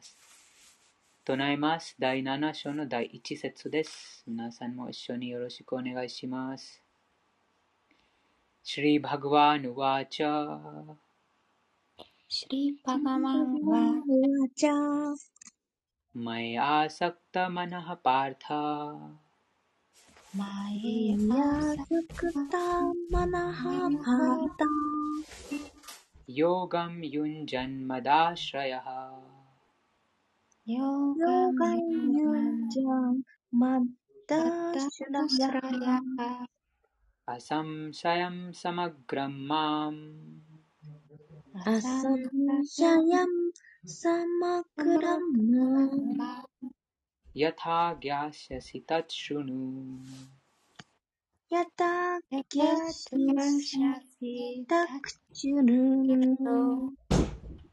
[0.00, 0.16] ます。
[1.24, 1.94] 唱えます。
[1.98, 4.24] 第7章の第1節です。
[4.26, 6.82] 皆さんも一緒によろしくお願いします。
[8.62, 10.58] シリバグワンワチャ
[12.28, 14.72] シリバグワンワチャ
[16.14, 18.54] マイアサクタマナハパータ
[20.34, 21.84] マイアサ
[22.16, 22.58] クタ
[23.10, 24.64] マナハパータ
[26.26, 29.29] ヨガムユンジャンマダシラヤハ
[37.26, 40.12] アサムシャヤムサマグラマム
[41.66, 43.52] アサムシャヤム
[43.84, 45.90] サマグラム
[47.34, 49.52] ヤタギャシャシタチュヌ。
[51.50, 53.50] ヤタギャシャ
[54.20, 54.86] シタ
[55.32, 56.92] チュヌ。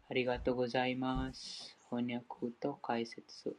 [0.09, 1.76] ありがとうございます。
[1.89, 3.55] 翻訳と解説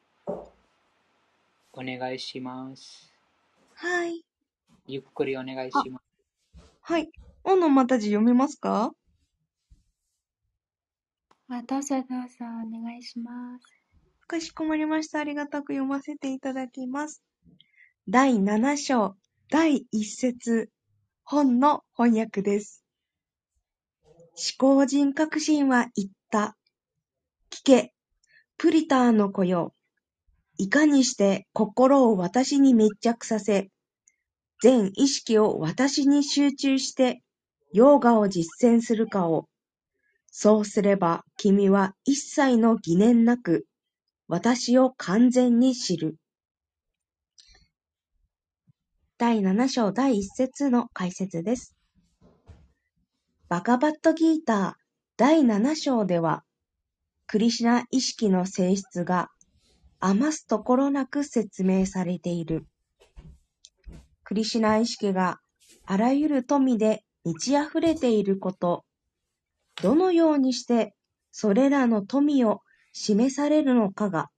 [1.73, 3.12] お願いします。
[3.75, 4.25] はい。
[4.86, 6.62] ゆっくりお願いします。
[6.83, 7.11] はい。
[7.44, 8.92] オのまた字読めますか？
[11.50, 12.08] あ、どうぞどうぞ
[12.41, 13.64] お願いします。
[14.27, 15.20] かしこまりました。
[15.20, 17.22] ありがたく読ませていただきます。
[18.06, 19.17] 第7章、
[19.50, 20.70] 第1節、
[21.24, 22.84] 本の翻訳です。
[23.95, 26.56] 思考人革新は言った。
[27.50, 27.95] 聞け、
[28.59, 29.73] プリターの子よ。
[30.56, 33.70] いかにして心を私に密着させ、
[34.61, 37.23] 全意識を私に集中して、
[37.73, 39.48] ヨーガを実践するかを。
[40.27, 43.67] そうすれば君は一切の疑念なく、
[44.27, 46.17] 私を完全に知る。
[49.19, 51.77] 第七章第一節の解説です。
[53.48, 54.73] バカバットギーター
[55.17, 56.42] 第七章では、
[57.30, 59.28] クリシナ意識の性質が
[60.00, 62.66] 余すところなく説明されている。
[64.24, 65.38] クリシナ意識が
[65.84, 68.86] あらゆる富で満ち溢れていること、
[69.83, 70.94] どのようにして
[71.30, 72.62] それらの富を
[72.94, 74.30] 示されるのかが、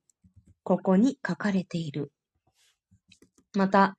[0.63, 2.11] ここに書かれている。
[3.53, 3.95] また、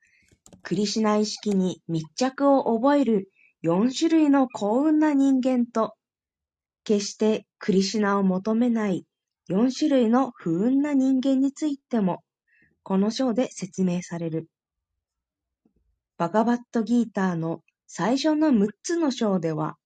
[0.61, 3.31] クリシナ意識に密着を覚える
[3.63, 5.95] 4種類の幸運な人間と、
[6.83, 9.05] 決してクリシュナを求めない
[9.49, 12.21] 4種類の不運な人間についても、
[12.83, 14.49] この章で説明される。
[16.17, 19.77] バガバットギーターの最初の6つの章では、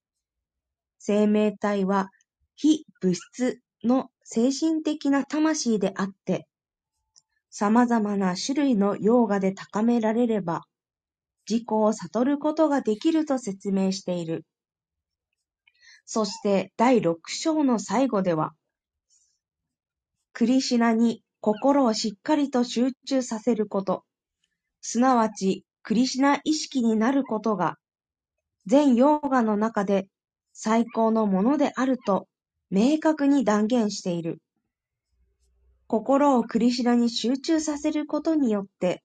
[0.97, 2.09] 生命体は
[2.55, 6.47] 非物質の精神的な魂であって、
[7.51, 10.63] 様々な種類のヨーガで高められれば、
[11.47, 14.47] 自己を悟ることができると説明している。
[16.09, 18.53] そして第6章の最後では、
[20.31, 24.05] クリシナに心をしっかりと集中させること、
[24.79, 27.75] すなわちクリシナ意識になることが、
[28.65, 30.07] 全ヨーガの中で
[30.53, 32.29] 最高のものであると
[32.71, 34.41] 明確に断言している。
[35.87, 39.03] 心をクリシナに集中させることによって、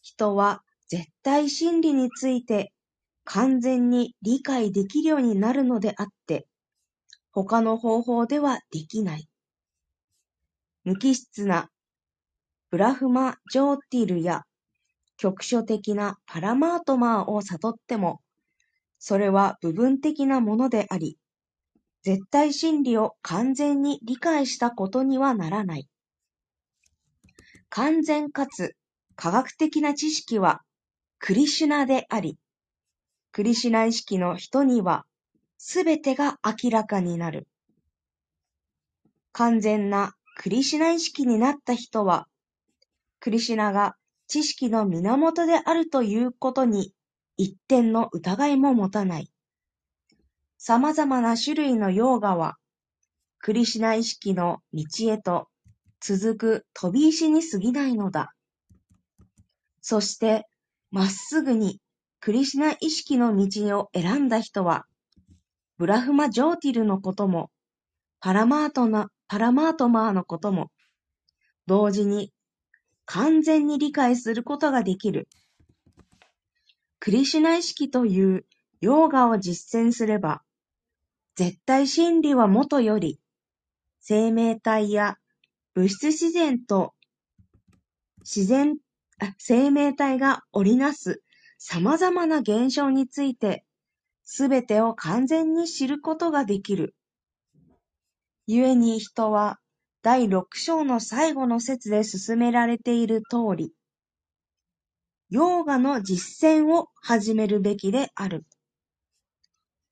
[0.00, 2.72] 人は絶対真理について
[3.26, 6.46] 完全に理解できるようになるのであって、
[7.32, 9.28] 他の方法ではできない。
[10.84, 11.68] 無機質な
[12.70, 14.44] ブラフマ・ジョーティルや
[15.16, 18.20] 局所的なパラマートマーを悟っても、
[18.98, 21.18] それは部分的なものであり、
[22.02, 25.88] 絶対真理を完全に理解したことにはならない。
[27.70, 28.76] 完全かつ
[29.16, 30.62] 科学的な知識は
[31.18, 32.38] クリシュナであり、
[33.36, 35.04] クリシナ意識の人には
[35.58, 37.46] すべてが明らかになる。
[39.32, 42.28] 完全なクリシナ意識になった人は、
[43.20, 43.94] クリシナが
[44.26, 46.94] 知識の源であるということに
[47.36, 49.30] 一点の疑いも持たない。
[50.56, 52.56] 様々な種類のヨーガは、
[53.40, 55.48] クリシナ意識の道へと
[56.00, 58.32] 続く飛び石に過ぎないのだ。
[59.82, 60.48] そして、
[60.90, 61.82] まっすぐに
[62.20, 64.86] クリシナ意識の道を選んだ人は、
[65.78, 67.50] ブラフマ・ジョーティルのことも、
[68.20, 70.70] パラマートな、パラマートマーのことも、
[71.66, 72.32] 同時に
[73.04, 75.28] 完全に理解することができる。
[76.98, 78.46] クリシュナ意識という
[78.80, 80.42] ヨーガを実践すれば、
[81.36, 83.20] 絶対真理はもとより、
[84.00, 85.18] 生命体や
[85.74, 86.94] 物質自然と
[88.20, 88.76] 自然、
[89.38, 91.22] 生命体が織りなす
[91.58, 93.64] 様々な現象について、
[94.24, 96.94] すべてを完全に知ることができる。
[98.46, 99.58] 故に人は
[100.02, 103.72] 第6章の最後の説で進められている通り、
[105.28, 108.44] ヨーガの実践を始めるべきである。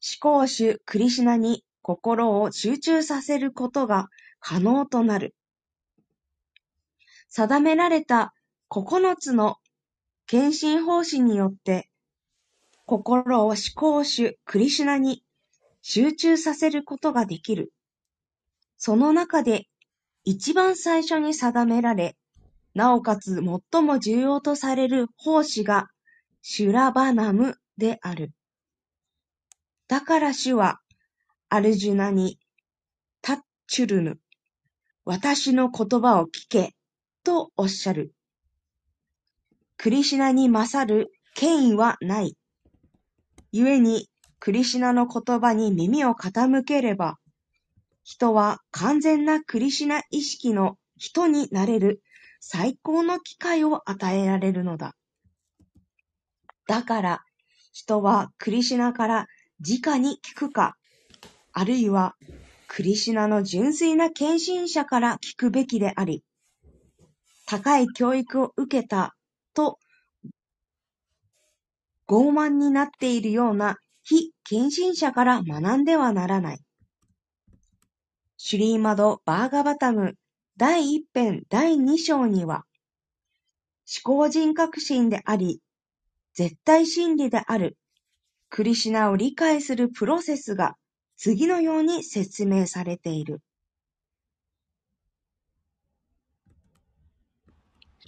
[0.01, 4.09] 思考主クリシナに心を集中させることが
[4.39, 5.35] 可能となる。
[7.29, 8.35] 定められた
[8.71, 9.57] 9つの
[10.27, 11.91] 献身方針によって、
[12.87, 15.23] 心を思考主クリシュナに
[15.83, 17.73] 集中させることができる。
[18.77, 19.67] その中で
[20.25, 22.17] 一番最初に定められ、
[22.75, 23.43] なおかつ
[23.73, 25.89] 最も重要とされる奉仕が
[26.43, 28.33] シュラバナムである。
[29.89, 30.81] だから主は、
[31.51, 32.39] アルジュナに、
[33.21, 34.19] タッチュルヌ、
[35.05, 36.75] 私の言葉を聞け、
[37.23, 38.15] とおっしゃる。
[39.77, 42.37] クリシナに勝る権威はない。
[43.53, 47.19] 故に、クリシナの言葉に耳を傾ければ、
[48.03, 52.03] 人は完全なクリシナ意識の人になれる
[52.41, 54.95] 最高の機会を与えられるのだ。
[56.67, 57.23] だから、
[57.73, 59.27] 人はクリシナから
[59.61, 60.77] 直に聞くか、
[61.53, 62.15] あるいは
[62.69, 66.23] クリシナの純粋な献身者から聞くべきであり、
[67.47, 69.15] 高い教育を受けた
[69.55, 69.79] と
[72.07, 76.59] 傲慢になっているような非献身者から学んではならない。
[78.37, 80.17] シュリーマド・バーガバタム
[80.59, 82.67] 第一編第二章には、
[84.05, 85.61] 思考人格心であり、
[86.35, 87.79] 絶対真理である
[88.51, 90.77] クリシナを理解するプロセスが
[91.17, 93.41] 次のように説明されている。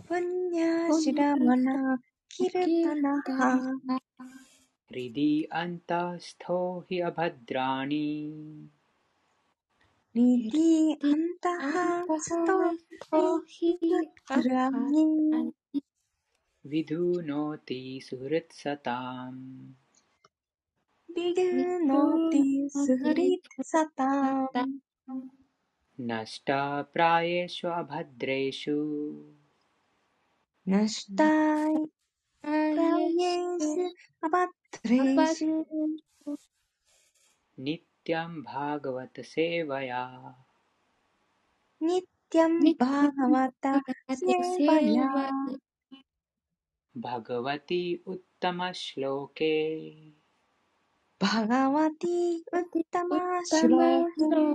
[0.08, 1.56] पुण्यश्रवणकीर्तनः
[4.92, 8.32] हृदि अन्तःस्थो हि अभद्राणि।
[10.18, 12.04] निधि अन्तः
[16.66, 19.74] विधुनोति सुहृत्सताम्।
[21.16, 24.78] विधुनोति सुहृत्सताम्।
[26.00, 28.78] नष्टा प्रायेषु अभद्रेषु।
[30.68, 31.30] नष्टा
[34.24, 35.64] अभद्रेषु।
[37.60, 40.02] नित् नित्यं भागवत सेवया।
[41.82, 43.66] नित्यं भागवत
[44.10, 45.10] सेवया।
[46.96, 49.54] भगवती उत्तम श्लोके
[51.22, 54.46] भगवती उत्तम श्लोके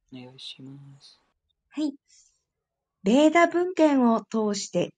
[0.13, 1.19] お願いします。
[1.69, 1.93] はい。
[3.03, 4.93] ベーダ文献を通して、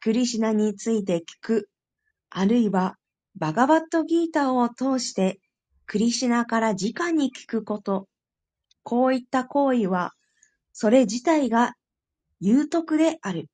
[0.00, 1.68] クリシナについて聞く、
[2.28, 2.96] あるいは、
[3.36, 5.38] バガバットギータを通して、
[5.86, 8.08] クリシナから直に聞くこと、
[8.82, 10.12] こういった行為は、
[10.72, 11.74] それ自体が
[12.40, 13.48] 有徳である。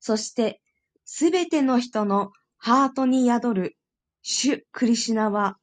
[0.00, 0.60] そして、
[1.04, 3.76] すべての人のハートに宿る
[4.22, 5.56] 主クリシナは、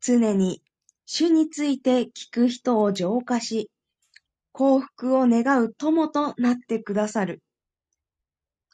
[0.00, 0.63] 常に
[1.06, 3.70] 主について聞く人を浄化し、
[4.52, 7.42] 幸福を願う友となってくださる。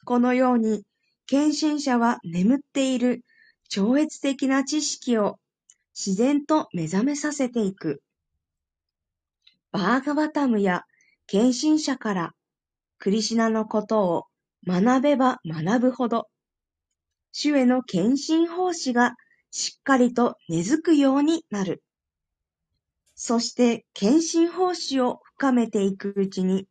[0.05, 0.85] このように、
[1.27, 3.25] 献身者は眠っている
[3.69, 5.39] 超越的な知識を
[5.95, 8.03] 自然と目覚めさせていく。
[9.73, 10.83] バーガバタムや
[11.27, 12.33] 献身者から
[12.99, 14.25] クリシナのことを
[14.67, 16.29] 学べば学ぶほど、
[17.33, 19.15] 主への献身奉仕が
[19.51, 21.83] しっかりと根付くようになる。
[23.23, 26.67] そして献身奉仕を深めていくうちに、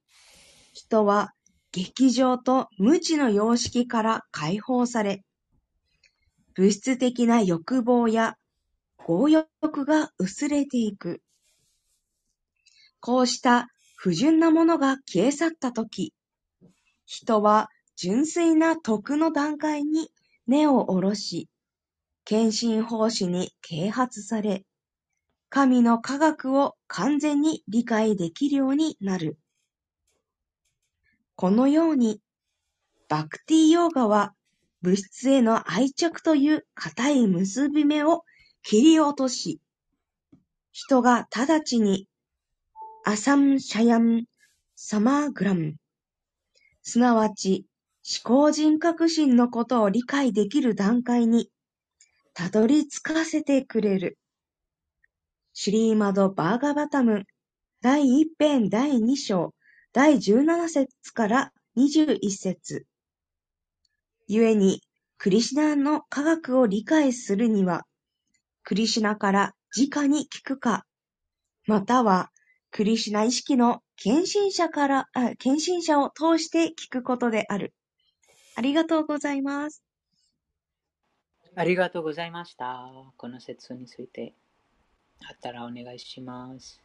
[0.73, 1.33] 人は
[1.71, 5.23] 劇場と無知の様式から解放され、
[6.55, 8.35] 物質的な欲望や
[8.97, 11.21] 強欲が薄れていく。
[12.99, 16.15] こうした不純なものが消え去ったとき、
[17.05, 20.09] 人は純粋な徳の段階に
[20.47, 21.47] 根を下ろし、
[22.25, 24.65] 献身奉仕に啓発され、
[25.49, 29.39] 神の科学を完全に理解できるようになる。
[31.35, 32.21] このように、
[33.07, 34.35] バクティヨーガは
[34.83, 38.23] 物質への愛着という固い結び目を
[38.61, 39.59] 切り落とし、
[40.71, 42.07] 人が直ちに
[43.03, 44.25] アサムシャヤム
[44.75, 45.73] サマーグラム、
[46.83, 47.65] すなわち
[48.23, 51.49] 思考人格心のことを理解できる段階に
[52.35, 54.18] たどり着かせてくれる。
[55.61, 57.25] シリーマド・バーガバタム
[57.81, 59.53] 第1編第2章
[59.91, 62.85] 第17節から21節
[64.29, 64.81] 故に、
[65.17, 67.83] クリシナの科学を理解するには、
[68.63, 70.85] クリシナから直に聞くか、
[71.67, 72.29] または、
[72.71, 75.07] クリシナ意識の献身者から、
[75.39, 77.73] 献身者を通して聞くことである。
[78.55, 79.83] ありがとうございます。
[81.53, 82.89] ありがとうございました。
[83.17, 84.33] この説について
[85.27, 86.79] あったらお願いします。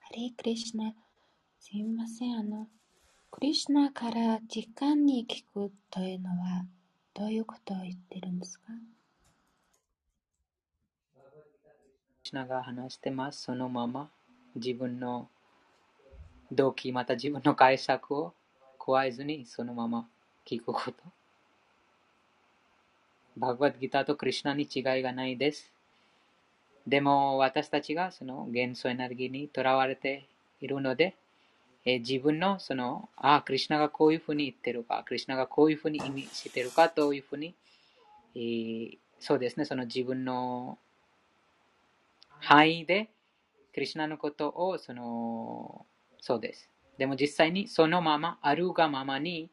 [0.00, 0.94] ハレークリシュナ、
[1.58, 2.36] すみません。
[2.36, 2.68] あの、
[3.30, 6.66] クリシュナから時間に聞くというのは、
[7.14, 8.80] どういうことを言ってるんですかクリ
[12.32, 13.42] シナが話してます。
[13.42, 14.08] そのまま
[14.54, 15.28] 自分の
[16.50, 18.32] 動機、また自分の解釈を
[18.78, 20.08] 加えずにそのまま
[20.46, 20.94] 聞くこと。
[23.36, 25.70] バグワッドギターとクリシュナに違いがないです。
[26.86, 30.24] でも私たちがその元素エネルギーにとらわれて
[30.62, 31.14] いるので、
[31.84, 37.54] え自分のその、ああ、クリシュナがこういうふうに言ってるか、クリシュナがこういうふうに意味してるかというふうに、
[38.34, 40.78] えーそうですね、その自分の
[42.42, 43.10] 範囲で
[43.72, 45.86] クリシュナのことをその
[46.20, 46.68] そうです。
[46.98, 49.50] でも実際にそのまま、あるがままに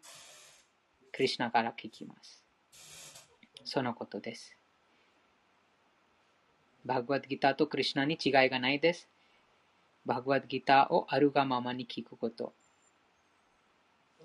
[1.14, 2.44] クリシュナから聞きます。
[3.64, 4.58] そのことです。
[6.84, 9.08] バグワッドギターとクリシュナに違いがないです。
[10.06, 12.54] バグワッドギターをあるがままに聞くこと。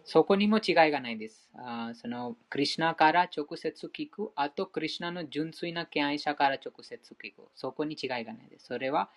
[0.05, 1.49] そこにも違いがないです。
[1.55, 7.49] あーそのクリシュナから直接聞く、あとクリシュナの純粋な敬愛者から直接聞く。
[7.55, 8.67] そこに違いがないです。
[8.67, 9.09] それは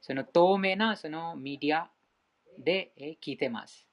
[0.00, 1.88] その透明なそのメディア
[2.58, 3.86] でえー聞いてます。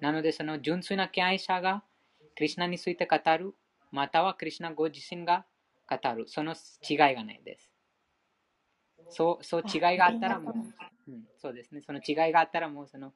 [0.00, 1.82] なので、その純粋な敬愛者が
[2.36, 3.54] クリシュナについて語る、
[3.90, 5.46] またはクリシュナご自身が
[5.88, 6.24] 語る。
[6.28, 6.54] その
[6.88, 7.70] 違いがないです。
[9.08, 10.54] そうそう違いがあったらもう、
[11.08, 11.82] うん、そうですね。
[11.82, 13.12] その違いがあったらもうその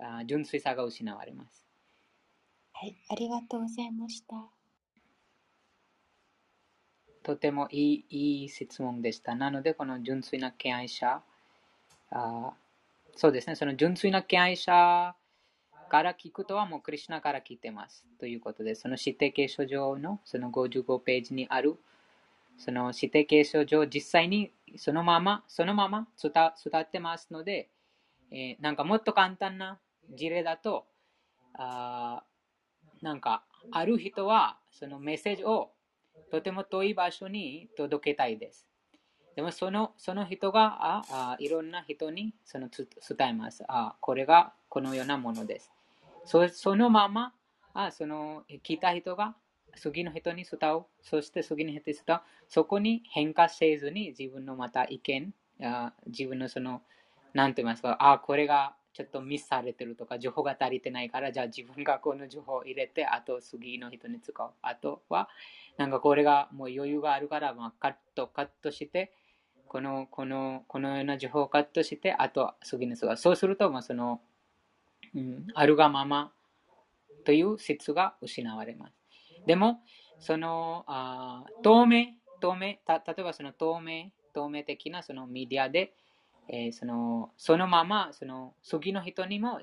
[0.00, 1.66] あー純粋さが失われます。
[2.72, 4.36] はい、ありがとうございました。
[7.22, 9.34] とてもいいいい質問でした。
[9.34, 11.22] なので、この純粋な敬愛者、
[12.10, 12.60] あー
[13.16, 15.14] そうですね、その純粋な敬愛者
[15.90, 21.78] から聞くとはもうクリシュナから聞いてますということで、その指定継承上のその55ページにある、
[22.56, 27.68] その指定継承上、実際にそのまま、そのまま伝伝ってますので、
[28.30, 29.78] えーなんかもっと簡単な
[30.10, 30.86] 事例だと、
[31.54, 32.22] あ
[33.02, 35.70] なんかある人はそのメッセージを
[36.30, 38.66] とても遠い場所に届けたいです。
[39.36, 43.64] でもそのその人がああいろんな人にその伝えます。
[43.68, 45.72] あこれがこのようなものです。
[46.24, 47.32] そそのまま
[47.72, 49.34] あその聞いた人が
[49.76, 50.84] 次の人に伝う。
[51.02, 52.20] そして次の人に伝う。
[52.48, 56.82] そこに変化せずに自分のまた意見、あ自分のその、
[57.32, 64.50] なんて言いますか、あこれがちょっとミスされてるとか、情報が足りてないから、じゃあ自分がこの情報を入れて、あと次の人に使う。
[64.62, 65.28] あとは、
[65.76, 69.12] なんかこれがもう余裕があるから、まあ、カット、カットして、
[69.68, 73.16] この、この、このような情報をカットして、あと次の人が。
[73.16, 74.20] そうすると、まあ、その、
[75.14, 76.32] うん、あるがまま
[77.24, 78.94] という説が失われます。
[79.46, 79.80] でも、
[80.18, 82.06] その、あ透明、
[82.40, 85.94] 透明た、例えばその透明、透明的なそのメディアで、
[86.48, 89.60] えー、そのそのままその次の人にも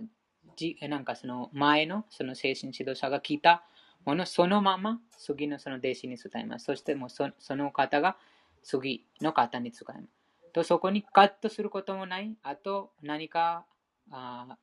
[0.55, 3.63] じなんかその前のその精神指導者が聞いた
[4.05, 6.65] ものそのまま次のその弟子に伝えます。
[6.65, 8.17] そしてもうそその方が
[8.63, 10.07] 次の方に使います。
[10.53, 12.35] とそこにカットすることもない。
[12.41, 13.65] あと何か
[14.09, 14.57] あ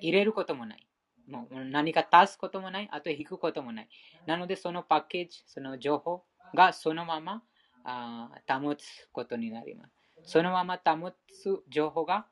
[0.00, 0.86] 入れることもない。
[1.28, 2.88] もう何か足すこともない。
[2.92, 3.88] あと引くこともない。
[4.26, 6.22] なのでそのパッケージ、その情報
[6.54, 7.42] がそのまま
[7.84, 9.95] あ保つことになります。
[10.26, 12.26] そのまま保つ情報が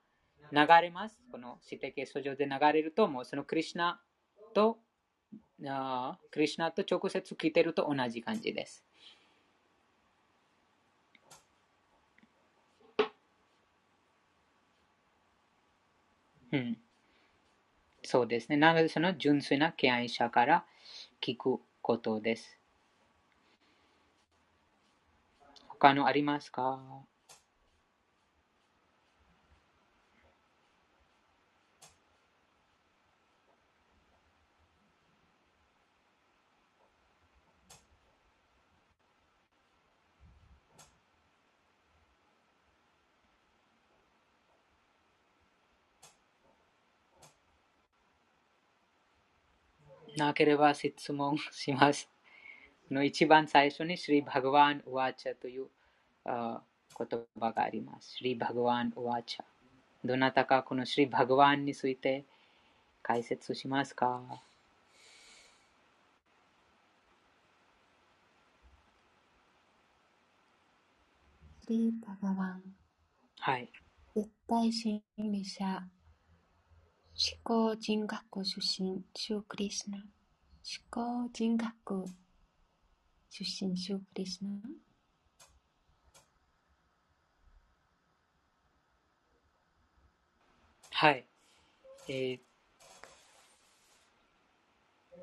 [0.53, 1.23] 流れます。
[1.31, 4.01] この指定形訴状で流れると、もうそのクリュナ
[4.53, 4.79] と、
[5.67, 8.85] あクリュナと直接聞いてると同じ感じです。
[16.53, 16.79] うん、
[18.03, 18.57] そうですね。
[18.57, 20.67] なので、その純粋な敬愛者から
[21.21, 22.59] 聞くことです。
[25.69, 27.05] 他のありますか？
[50.17, 52.09] なければ質問します。
[52.91, 55.67] の一番最初に、シリ・バグワン・ウワチャという
[56.25, 56.63] あ
[56.97, 58.17] 言葉があります。
[58.17, 59.45] シリ・バグワン・ウワチャ。
[60.05, 62.25] どなたかこのシリ・バグワンについて
[63.03, 64.23] 解説しますか
[71.67, 72.63] シリ・バグワン。
[73.41, 73.73] はい。
[74.15, 75.83] 絶対心理者。
[77.17, 79.99] 思考人学出身、シュークリスナ。
[79.99, 80.05] 思
[80.91, 81.73] 考人学
[83.31, 84.51] 出身シュークリスナ
[90.91, 91.25] はい。
[92.09, 92.39] えー、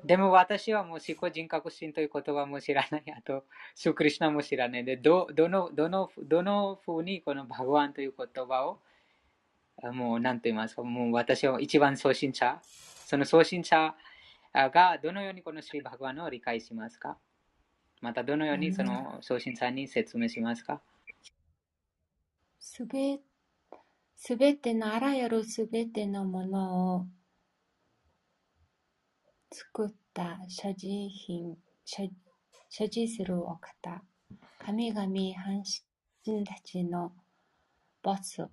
[0.06, 3.04] でも私はもう思考人格心という言葉も知らない。
[3.14, 4.84] あと、シュークリスナも知らない。
[4.86, 8.80] で、どどの、どの、どのふうにこのバグワンという言葉を、
[9.90, 12.60] もう何と言いますか、もう私は一番送信者、
[13.06, 13.94] その送信者
[14.54, 17.18] がどのようにこのシリバグワンを理解しますか？
[18.00, 20.80] またどのようにその送信さんに説明しますか？
[22.60, 23.18] すべ
[24.16, 27.06] すべてのあらゆるすべてのものを
[29.50, 32.08] 作った所持品所
[32.68, 34.02] 所持するお方
[34.64, 35.62] 神々半
[36.24, 37.12] 身たちの
[38.02, 38.48] ボス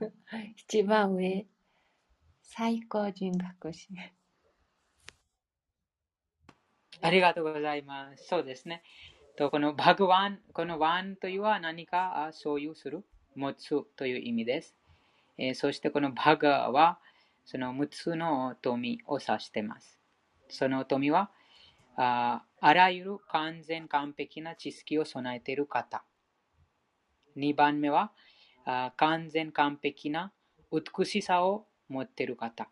[0.56, 1.46] 一番上
[2.42, 3.88] 最高人格士
[7.00, 8.26] ありがとうございます。
[8.26, 8.82] そうですね。
[9.36, 14.76] とこのバグワン、このワンというは何か所有する、持つという意味です。
[15.38, 17.00] えー、そしてこのバガは
[17.46, 19.98] その6つの富を指しています。
[20.50, 21.30] その富は
[21.96, 26.04] ああらゆる完全完璧な知識を備えている方。
[27.36, 28.12] 2番目は
[28.96, 30.32] 完全完璧な
[30.72, 32.68] 美しさを持っている方。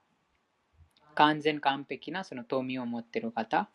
[1.14, 3.68] 完全完璧なその富を持っている方。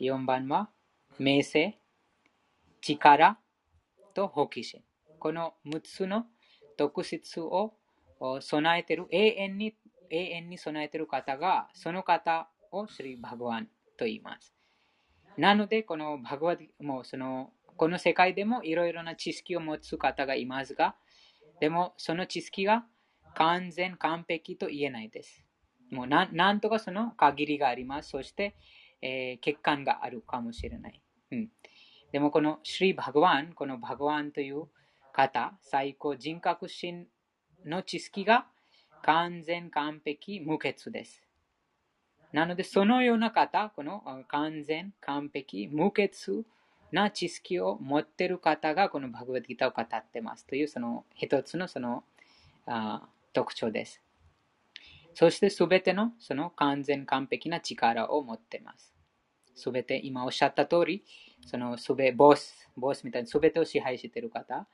[0.00, 0.68] 4番は、
[1.18, 1.78] 名声、
[2.80, 3.38] 力
[4.14, 4.82] と好奇心。
[5.20, 6.26] この6つの
[6.76, 7.74] 特質を
[8.40, 9.76] 備えている、永遠に、
[10.10, 14.52] 永遠に備えている方が、その方をスリバグワンと言います。
[15.36, 20.94] なので、このバグワもうその、この世界でもいろいろな知識を持つ方がいますが、
[21.60, 22.84] でもその知識が
[23.34, 25.44] 完全完璧と言えないです。
[25.90, 28.10] もうなんとかその限りがあります。
[28.10, 28.56] そして、
[29.02, 31.00] えー、欠陥があるかもしれない。
[31.32, 31.48] うん、
[32.12, 34.64] でもこのシリ・バグワン、このバグワンという
[35.12, 37.06] 方、最高人格心
[37.64, 38.46] の知識が
[39.02, 41.22] 完全完璧無欠です。
[42.32, 46.10] なので、そのような方、この完全、完璧、無欠
[46.94, 52.04] な知識を持ってる方が、このバグワッドギターを語ってますという、その一つのその
[52.66, 54.00] あ特徴です。
[55.14, 58.94] そして、すべてのその完全、完璧な力を持ってます。
[59.54, 61.04] すべて、今おっしゃった通り、
[61.46, 64.66] そのすべ、ボス、ボスみたいにすべてを支配している方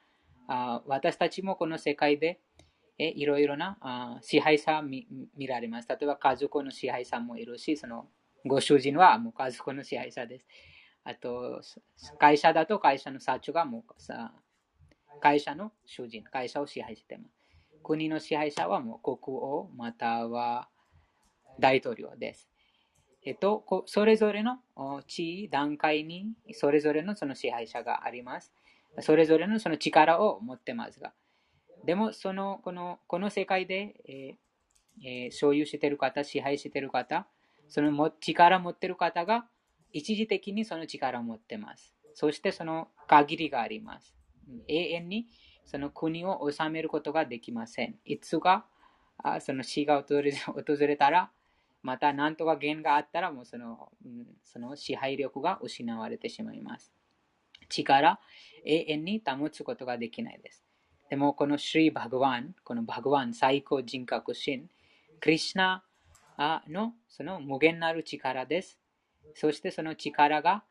[0.47, 2.41] あ、私たちもこの世界で
[3.01, 5.89] えいろいろなあ支配者見見られます。
[5.89, 8.09] 例えば家族の支配者もいるし、その
[8.45, 10.47] ご主人はもう家族の支配者です。
[11.05, 11.61] あと、
[12.19, 14.33] 会社だと会社の社長がもうさ
[15.21, 17.41] 会社の主人、会社を支配してます。
[17.83, 20.69] 国の支配者はもう国王または
[21.59, 22.49] 大統領です。
[23.23, 24.61] えっと、それぞれの
[25.07, 28.53] 地位、段階にそれぞれのその支配者があります。
[29.01, 31.13] それぞれのその力を持ってますが。
[31.85, 37.27] でも、その、この、この世界で、えーえー、所有している方、支配している方、
[37.69, 39.47] その力を持っている方が、
[39.93, 41.95] 一時的にその力を持ってます。
[42.15, 44.15] そしてその限りがあります。
[44.69, 45.27] 永遠に
[45.65, 47.97] その国を治めることができません。
[48.05, 48.65] いつが
[49.23, 51.31] あその死が訪れたら、
[51.83, 53.91] また何とか弦があったら、もうその,、
[54.45, 56.93] その支配力が失われてしまいます。
[57.69, 58.21] 力、
[58.65, 60.65] 永遠に保つことができないです。
[61.09, 64.69] でも、このシリ・バグワン、このバグワン、最高人格心、
[65.21, 65.85] クリシナ
[66.69, 68.80] のその無限なる力です。
[69.35, 70.65] そしてその力が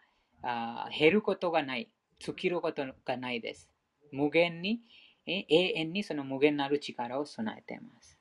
[0.97, 3.69] 減ることがない、尽きることがないです。
[4.11, 4.81] 無限に、
[5.25, 8.17] 永遠にその無限なる力を備えています。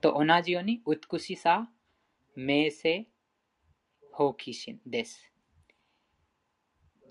[0.00, 1.68] と同じように美しさ、
[2.34, 3.06] 名声、
[4.12, 5.32] 好奇心です。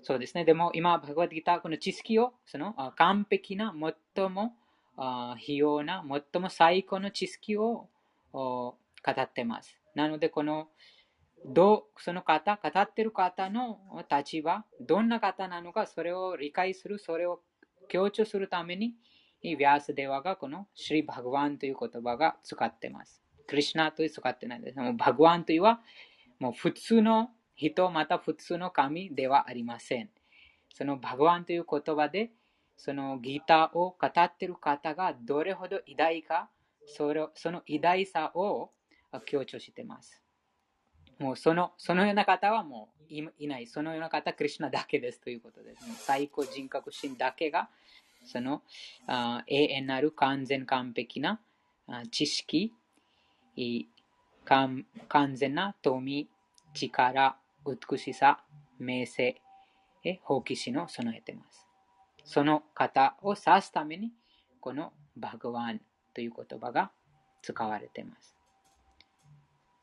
[0.02, 0.44] そうですね。
[0.44, 3.74] でも今、バグワッドギターこの知識を、その完璧な、
[4.16, 4.56] 最も
[4.96, 7.88] 費用な、最も最高の知識を
[8.32, 8.76] 語
[9.08, 9.78] っています。
[9.94, 10.68] なので、この、
[11.44, 13.78] ど、その方、語ってる方の
[14.10, 17.42] 立場、どんな方なのか、それを理解する、それを
[17.88, 18.94] 強調するために、
[19.42, 23.22] ヴィアスデワがこのシリ・バグワンという言葉が使ってます。
[23.46, 24.78] クリシナという使ってないです。
[24.78, 25.80] もうバグワンというのは、
[26.38, 30.10] もう普通の人また普通の神ではありません。
[30.72, 32.30] そのバグワンという言葉で、
[32.76, 36.50] そのギターを語っている方がどれほど偉大か、
[36.86, 38.70] それその偉大さを
[39.26, 40.22] 強調しています。
[41.20, 43.66] もうそのそのような方はもういない。
[43.66, 46.04] そのような方はクリュナだけですということです。
[46.04, 47.68] 最高人格心だけが
[48.24, 48.62] その
[49.06, 51.40] あ永遠なる完全完璧な
[52.10, 52.72] 知識、
[54.46, 54.86] 完
[55.34, 56.28] 全な富、
[56.72, 58.42] 力、美しさ、
[58.78, 59.40] 名声、
[60.22, 61.66] 好奇心を備えています。
[62.24, 64.12] その方を指すために、
[64.60, 65.80] このバグワン
[66.14, 66.92] という言葉が
[67.42, 68.39] 使われています。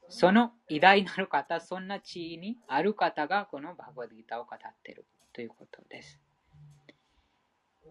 [0.09, 6.19] その偉大なる方、そんな地位にある方がこのバグワディータを語っているということです。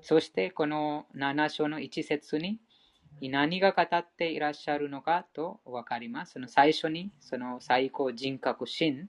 [0.03, 2.61] そしてこの7章の1節に
[3.21, 6.35] 何が語っていらっしゃるのかと分かります。
[6.35, 9.09] その最初にその最高人格心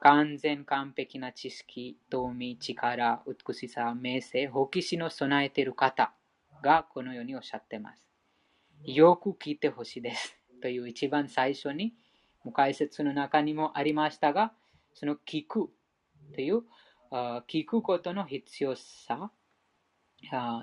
[0.00, 6.12] 完全完璧な知識、富、力、美しさ、名声、好奇心を備えている方
[6.62, 8.06] がこのようにおっしゃっています。
[8.84, 10.38] よく聞いてほしいです。
[10.62, 11.94] という一番最初に、
[12.52, 14.52] 解説の中にもありましたが、
[14.94, 15.70] その聞く
[16.34, 16.62] という、
[17.48, 19.30] 聞くことの必要さ、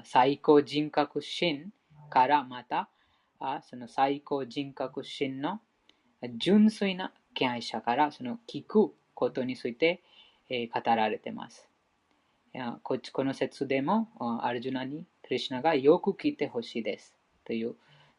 [0.04, 1.72] 最高人格心
[2.10, 2.90] からまた、
[3.64, 5.60] その最高人格心の
[6.38, 10.02] 純粋な敬愛者からその聞くことについて、
[10.50, 11.68] え語られています。
[12.84, 14.10] こっちこの説でも、
[14.42, 17.16] アルジュナにクリュナがよく聞いてほしいです。
[17.46, 17.76] という、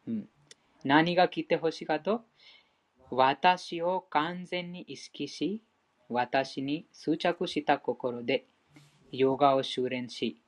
[0.07, 0.27] うん、
[0.83, 2.21] 何が聞いてほしいかと、
[3.11, 5.63] 私を完全に意識し、
[6.09, 8.47] 私に執着した心で、
[9.11, 10.41] ヨガを修練し、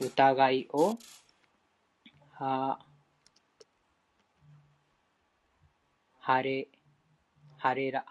[0.00, 0.98] 疑いを、
[2.32, 2.78] は、
[6.18, 6.68] 晴れ、
[7.58, 8.04] 晴れら、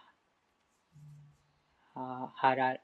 [1.93, 2.77] あはら、ん？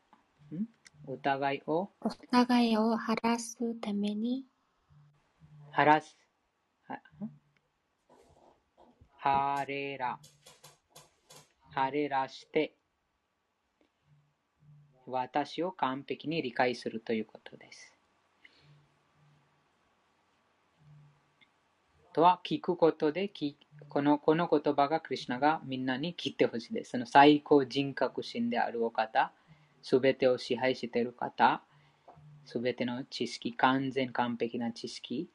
[1.07, 1.89] 疑いを？
[2.01, 4.45] 疑いを晴らすために
[5.71, 6.17] 晴らす。
[9.19, 10.19] はれら。
[11.77, 12.73] 晴れらして、
[15.05, 17.95] 私を完璧に理解するということです。
[22.13, 23.31] とは、聞くことで
[23.89, 26.89] このこの言葉がクリュナがみんなに聞いてほしいです。
[26.91, 29.31] その最高人格心であるお方、
[29.83, 31.61] すべてを支配している方、
[32.45, 35.29] すべての知識、完全完璧な知識、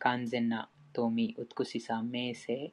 [0.00, 2.72] 完全な富、美しさ、名声、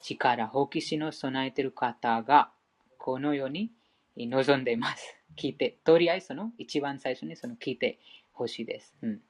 [0.00, 2.50] 力、好奇心を備えている方が、
[2.98, 3.70] このように
[4.16, 5.16] 望んでいます。
[5.36, 7.98] 聞いて、とりあえずその一番最初にその聞いて
[8.32, 8.94] ほしいです。
[9.02, 9.20] うん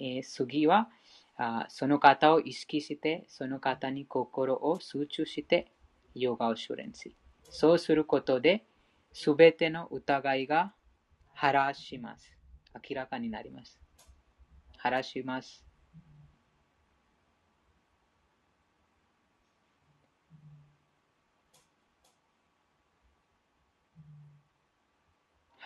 [0.00, 0.88] えー、次は
[1.36, 5.72] あ、その方を意識して、その方に心を集中して、
[6.14, 7.16] ヨガを修練し。
[7.50, 8.64] そうすることで、
[9.12, 10.72] すべての疑いが
[11.34, 12.36] 晴らします。
[12.88, 13.80] 明らかになります。
[14.78, 15.63] 晴らします。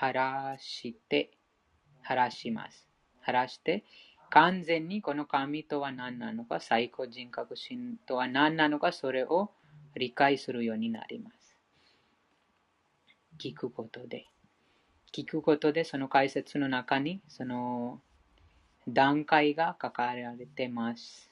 [0.00, 1.32] 晴らして、
[2.02, 2.86] 晴らします。
[3.20, 3.84] 晴らして、
[4.30, 9.50] 完全にこの神とは何なのか、最高人格心とは何なのか、それを
[9.96, 11.56] 理解するようになります。
[13.40, 14.26] 聞くことで。
[15.12, 18.00] 聞くことで、その解説の中に、その
[18.86, 21.28] 段階が書かれてます。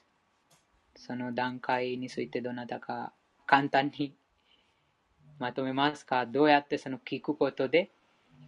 [0.97, 3.13] その段階についてどなたか
[3.45, 4.13] 簡単に
[5.39, 6.25] まとめますか？
[6.25, 7.91] どうやってその聞くことで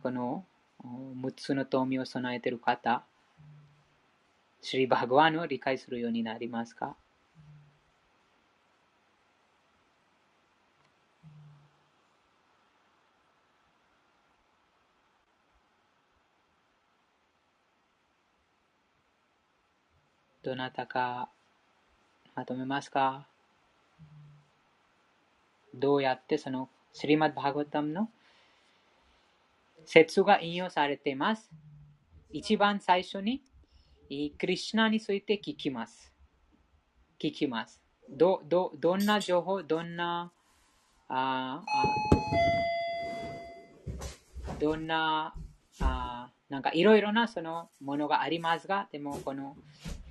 [0.01, 0.45] この
[0.83, 3.03] 6つの富を備えている方、
[4.62, 6.95] シリバグワンを理解するようになりますか？
[20.41, 21.29] どなたか
[22.35, 23.27] まとめますか？
[25.75, 28.09] どうやってそのシリマッバーガタムの
[29.86, 31.50] 説が引用されています。
[32.32, 33.42] 一番最初に、
[34.38, 36.13] クリュナについて聞きます。
[37.20, 37.82] 聞きます。
[38.10, 40.32] ど、ど、どんな情報、どんな、
[41.08, 41.65] ああ
[44.60, 45.34] どんな、
[45.82, 49.56] あなんかいろいろなそのものがありますが、でもこの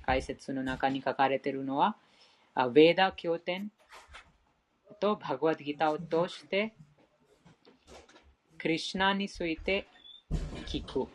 [0.05, 1.97] 解説の中に書かれているのは、
[2.55, 3.71] あヴェーダ経典
[4.99, 6.73] とバグワッドギターを通して
[8.59, 9.87] クリュナについて
[10.65, 11.07] 聞く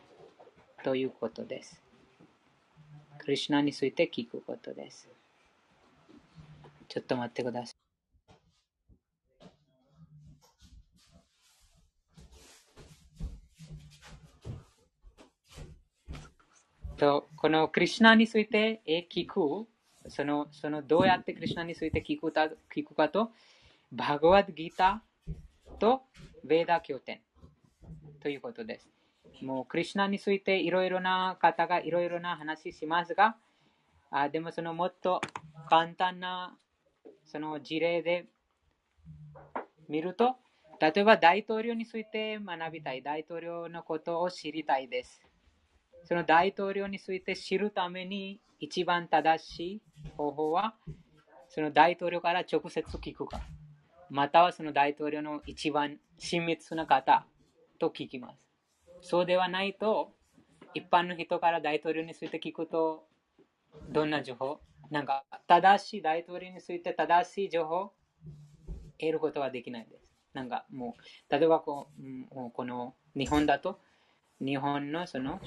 [0.83, 1.79] ということです。
[3.19, 5.07] クリュナについて聞くことです。
[6.89, 7.75] ちょっと待ってください。
[16.97, 18.81] とこのクリュナについて
[19.13, 19.69] 聞く、
[20.09, 23.33] そのそのどうやってクリュナについて聞くか聞くかと、
[23.93, 25.03] バグワッドギタ
[25.79, 26.05] と
[26.47, 27.21] ヴェーダ経典。
[28.25, 28.89] ということです。
[29.43, 33.37] もう、クリュナについていろいろな方がいろいろな話しますが、
[34.11, 35.21] あでもそのもっと
[35.69, 36.57] 簡単な
[37.27, 38.25] その事例で
[39.91, 40.37] 見ると、
[40.81, 45.21] 例えば大統領について学びたい、大統領のことを知りたいです。
[46.05, 49.83] その大統領について知るために一番正しい
[50.17, 50.75] 方法は、
[51.51, 53.43] その大統領から直接聞くか、
[54.09, 57.27] またはその大統領の一番親密な方
[57.85, 58.39] と聞きます。
[59.01, 60.13] そうではないと、
[60.75, 63.07] 一般の人から大統領について聞くと、
[63.91, 64.61] どんな情報？
[64.91, 67.77] なんか、正しい大統領について正しい情報？
[67.77, 67.93] を
[68.99, 70.05] 得ることはできないです。
[70.33, 73.81] なんかもう、例えばこう、この日本だと、
[74.41, 75.41] 日本のその、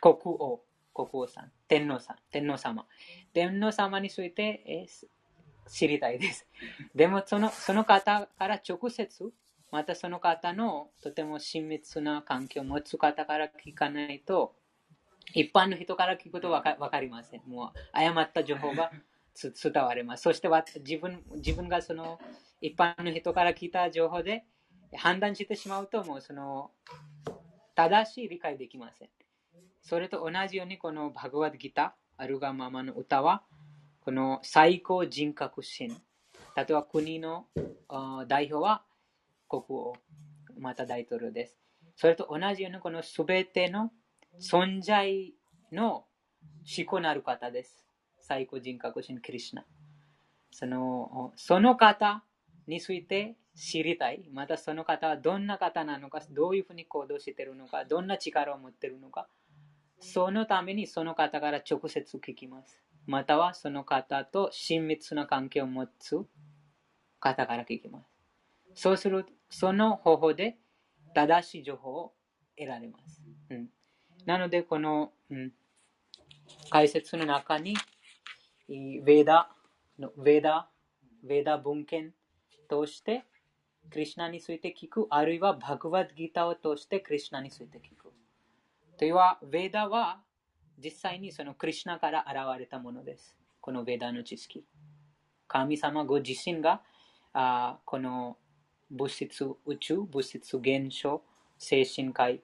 [0.00, 0.60] 国王、
[0.94, 2.86] 国王さん、天皇さん、天皇様。
[3.32, 4.86] 天皇様について、
[5.68, 6.46] 知りたいです。
[6.94, 9.32] でもそのその方から直接、
[9.70, 14.54] またその方のとても親密な関係を持つ方から聞かないと、
[15.34, 17.42] 一般の人から聞くとわかかりません。
[17.46, 18.92] もう誤った情報が
[19.34, 20.22] 伝わります。
[20.22, 20.48] そして
[20.80, 22.20] 自分自分がその
[22.60, 24.44] 一般の人から聞いた情報で
[24.96, 26.70] 判断してしまうと、もうその
[27.74, 29.08] 正しい理解できません。
[29.82, 33.42] それと同じようにこのバグワッドギター、アルガママの歌は、
[34.04, 35.88] この最高人格心。
[36.54, 37.46] 例えば国の
[38.28, 38.84] 代表は
[39.48, 39.94] 国王、
[40.58, 41.56] また大統領です。
[41.96, 43.90] それと同じようにこのすべての
[44.38, 45.32] 存在
[45.72, 46.04] の
[46.76, 47.86] 思考なる方です。
[48.18, 49.64] 最高人格心クリシナ。
[50.50, 52.22] そのその方
[52.66, 54.28] について知りたい。
[54.30, 59.28] またその方はどんな方なのか、どういうふうに行動しているのか、どんな力を持っているのか。
[59.98, 62.82] そのためにその方から直接聞きます。
[63.06, 66.18] またはその方と親密な関係を持つ
[67.20, 68.06] 方から聞きます。
[68.74, 70.56] そうするその方法で
[71.14, 72.12] 正しい情報を
[72.56, 73.22] 得られます。
[73.50, 73.68] うん、
[74.26, 75.52] なので、この、うん、
[76.70, 77.76] 解説の中に、
[78.68, 79.50] ヴェーダ
[79.98, 80.68] の、ヴェーダ、
[81.24, 82.12] ヴェーダ文献
[82.68, 83.24] として、
[83.90, 88.12] クリュナについて聞く、あるいはバグワッドギターを通してクリュナについて聞く。
[88.98, 90.20] というは、ヴェーダは
[90.82, 93.36] 実際にそのクリュナから現れたものです。
[93.60, 94.64] このヴェダの知識。
[95.46, 96.82] 神様ご自身が
[97.32, 98.36] あこの
[98.90, 101.22] 物質宇宙、物質現象、
[101.58, 102.40] 精神科医、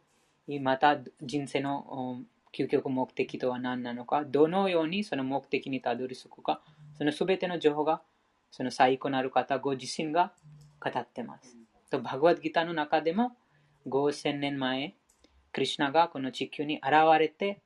[0.60, 6.60] また人生の究極目的とは何なのか、どのようにその目的にたどり着くか、
[6.98, 8.02] そのすべての情報が
[8.50, 10.32] その最高なる方ご自身が
[10.80, 11.56] 語ってます。
[11.90, 13.36] と、バグワッドギターの中でも
[13.86, 14.94] 5000年前、
[15.52, 17.60] クリュナがこの地球に現れて、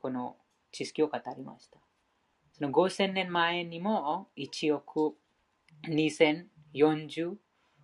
[0.00, 0.36] この
[0.70, 1.78] 知識を語りました。
[2.52, 5.14] その5000年前にも1億
[5.88, 7.34] 2040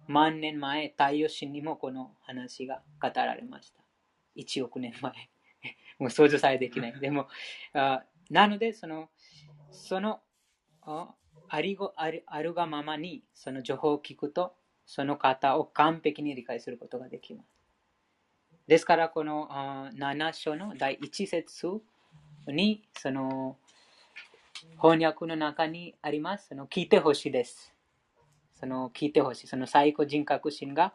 [0.08, 3.82] 万年前、太陽神にもこの話が語られました。
[4.36, 5.12] 1億年前。
[5.98, 6.98] もう想像さえできない。
[7.00, 7.28] でも、
[7.74, 9.10] あなので、その、
[9.70, 10.22] その、
[10.82, 11.14] あ
[11.50, 14.56] ありごあるあるがままにその情報を聞くと、
[14.86, 17.57] その方を完璧に理解することができます。
[18.68, 19.48] ですから、この
[19.94, 21.80] 7章の第1節
[22.46, 23.56] に、その
[24.80, 26.48] 翻訳の中にあります。
[26.48, 27.72] その聞いてほしいです。
[28.52, 29.46] その聞いてほしい。
[29.46, 30.92] その最高人格心が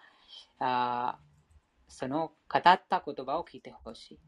[0.59, 1.17] あ
[1.87, 4.19] その語った言葉を聞いてほしい。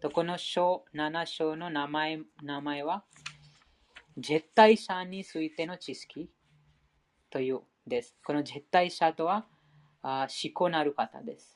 [0.00, 3.04] とこの章、7章の名前名前は、
[4.16, 6.30] 絶対者についての知識
[7.28, 8.16] というです。
[8.24, 9.44] この絶対者とは、
[10.00, 11.53] あ思考なる方です。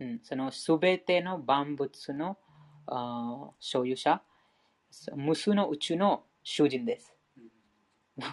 [0.00, 2.36] うん、そのすべての万物の
[2.86, 4.20] あ所有者、
[5.14, 7.14] 無数の宇宙の主人です。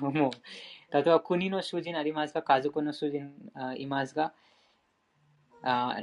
[0.01, 4.33] もう、例えば国の主人ありますが、家族の主人あいますが、
[5.63, 6.01] あ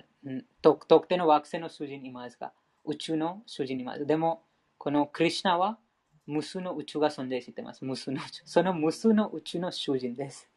[0.62, 2.52] 特定の惑星の主人いますが、
[2.84, 4.06] 宇宙の主人います。
[4.06, 4.42] でも、
[4.78, 5.78] このクリュナは
[6.26, 7.84] 無数の宇宙が存在しています。
[7.84, 8.42] 無数の宇宙。
[8.44, 10.48] その無数の宇宙の主人です。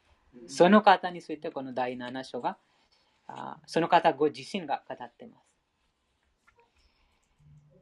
[0.48, 2.58] その方についてこの第7章が、
[3.34, 5.52] あその方ご自身が語ってます。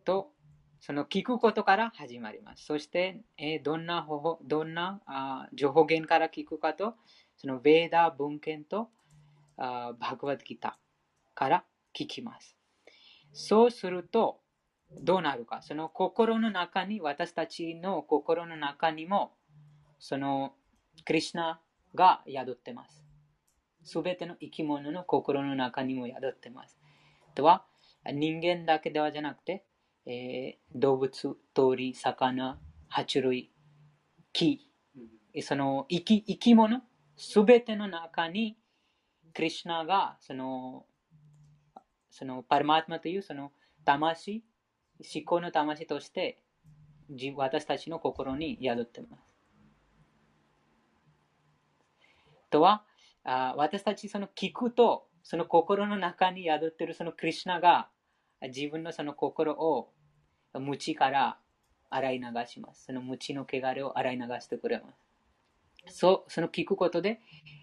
[0.05, 0.31] と、
[0.79, 2.65] その聞くことから始まります。
[2.65, 6.95] そして、えー、どんな方法、どんなあ情報源から聞くかと、
[7.38, 8.89] そのベーダ文献と
[9.57, 12.55] あバグワッドギターから聞きます。
[13.33, 14.39] そうすると、
[15.01, 15.62] どうなるか。
[15.62, 19.33] その心の中に、私たちの心の中にも、
[19.99, 20.53] その
[21.05, 21.62] クリュナ
[21.93, 23.08] が宿ってます。
[23.89, 26.78] すべての生き物の心の中にも宿ってます。
[27.34, 27.65] とは、
[28.06, 29.65] 人間だけではじゃなくて、
[30.06, 32.60] えー、動物、鳥、魚、
[32.91, 33.52] 爬虫類、
[34.32, 34.71] 木、
[35.41, 36.82] その生き生き物、
[37.17, 38.58] すべての中に、
[39.34, 40.86] クリュナがその
[42.12, 43.52] そのパルマートマというその
[43.86, 44.43] 魂、
[44.99, 46.43] 思考の魂として
[47.36, 49.36] 私たちの心に宿っています。
[52.52, 52.84] とは、
[53.31, 57.89] あ私たちその聞くと、その心の中に宿っているそのクリュナが
[58.41, 59.91] 自分のその心を
[60.53, 61.37] 無知から
[61.91, 62.85] 洗い流します。
[62.85, 64.91] その無知の汚れを洗い流してくれま
[65.85, 65.95] す。
[65.95, 67.21] そうその聞くことで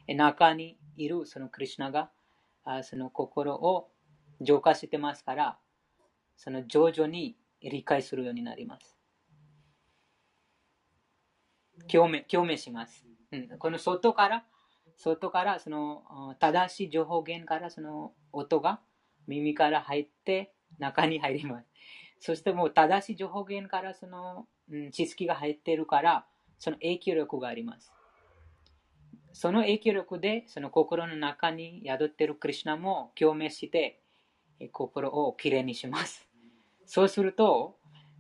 [0.09, 2.11] 中にいるそのクリュナが
[2.65, 3.89] あその心を
[4.41, 5.59] 浄化してますから、
[6.37, 8.97] その徐々に理解するようになります。
[11.89, 13.49] 共鳴共鳴します、うん。
[13.59, 14.45] この外から、
[14.97, 18.81] 外からその正しい情報源からその音が
[19.27, 21.67] 耳から入って中に入ります。
[22.21, 26.27] そしてもう正しい情報源からその、うん、知識が入っているから、
[26.59, 27.93] その影響力があります。
[29.33, 34.01] その影響力でその心の中に宿っているクリュナも共鳴して
[34.73, 36.27] 心をきれいにします。
[36.87, 37.77] そうすると、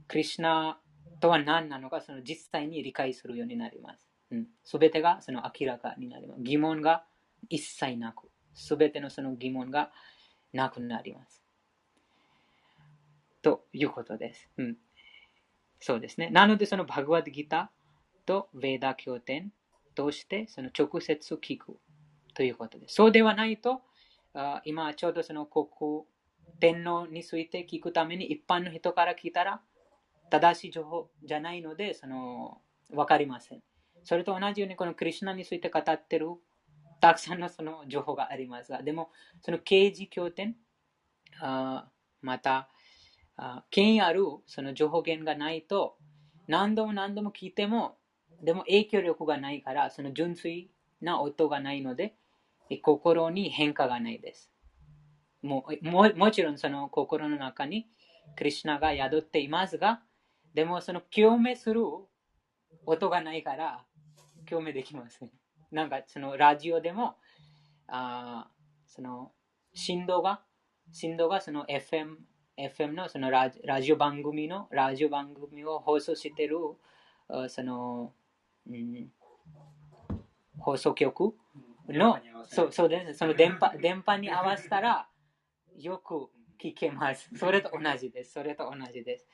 [0.08, 0.78] クリュナ
[1.20, 4.06] とは何なのか、その実際に理解するようになります。
[4.64, 6.42] す、べ、てがその明らかになります。
[6.42, 7.04] 疑問が
[7.48, 9.90] 一切なく、すべてのその疑問が
[10.52, 11.42] なくなります。
[13.42, 14.48] ということです。
[14.56, 14.76] うん、
[15.80, 16.30] そうですね。
[16.30, 19.52] なので、そのバグワッドギターとヴェーダ経典
[19.94, 21.78] としてその直接聞く
[22.34, 22.96] ということです。
[22.96, 23.82] そうではないと、
[24.34, 26.06] あ今ちょうどそのここ
[26.60, 29.60] 天皇について聞くために一般の人から聞いたら
[30.30, 32.58] 正しい情報じゃないのでその
[32.90, 33.62] 分かりません。
[34.07, 36.29] それと同じようにこのクリュナについて語ってる
[37.00, 39.11] たくさんのその情報がありますが、でも
[39.42, 40.54] その刑事経典、
[41.40, 41.88] あ
[42.23, 42.69] また
[43.37, 45.96] あ権威あるその情報源がないと
[46.46, 47.96] 何度も何度も聞いても
[48.42, 52.15] でも影響力がないからその純粋な音がないので
[52.83, 54.52] 心に変化がないです。
[55.42, 57.88] もももちろんその心の中に
[58.37, 60.00] クリュナが宿っていますが、
[60.54, 61.83] でもその共鳴する
[62.87, 63.85] 音がないから
[64.49, 65.31] 共鳴できません。
[65.71, 67.17] なんかそのラジオでも、
[67.88, 68.49] あ
[68.87, 69.33] その
[69.75, 70.40] 振動が、
[70.92, 72.17] 振動がその FM,
[72.59, 76.57] FM のそのラジオ番組の、ラジオ番組を放送している、
[77.49, 78.13] その、
[78.69, 79.09] うん、
[80.59, 81.35] 放送局
[81.88, 83.19] の、そうそうです。
[83.19, 85.09] その電波電波に合わせたら、
[85.79, 87.31] よく聞けます。
[87.37, 88.33] それと同じです。
[88.33, 89.27] それと同じです。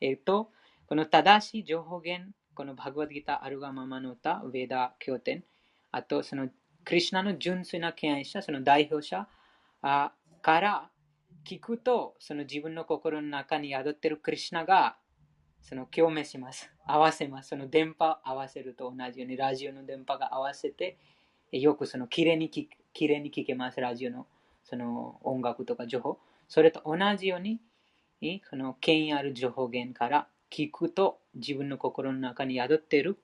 [0.00, 0.50] えっ、と、
[0.86, 5.44] この正しい情報源、このバグワッドギター、アルガママの歌、ウェダ経典、
[5.92, 6.48] あとその
[6.84, 9.28] クリュナの純粋な敬愛者、その代表者
[9.80, 10.90] から
[11.44, 14.96] 聞くと、その自分の心の中に宿っているクリュナが
[15.62, 16.68] その共鳴します。
[16.84, 17.50] 合わせます。
[17.50, 20.98] その電波合わせると同じように、ラジオの電波が合わせて、
[21.52, 22.68] よくそのきれいにき
[23.06, 24.26] れいに聞けます、ラジオの
[24.64, 26.18] その音楽とか情報。
[26.48, 27.60] それと同じように、
[28.50, 33.18] その権威ある情報源から聞くと自分の心の中に宿っている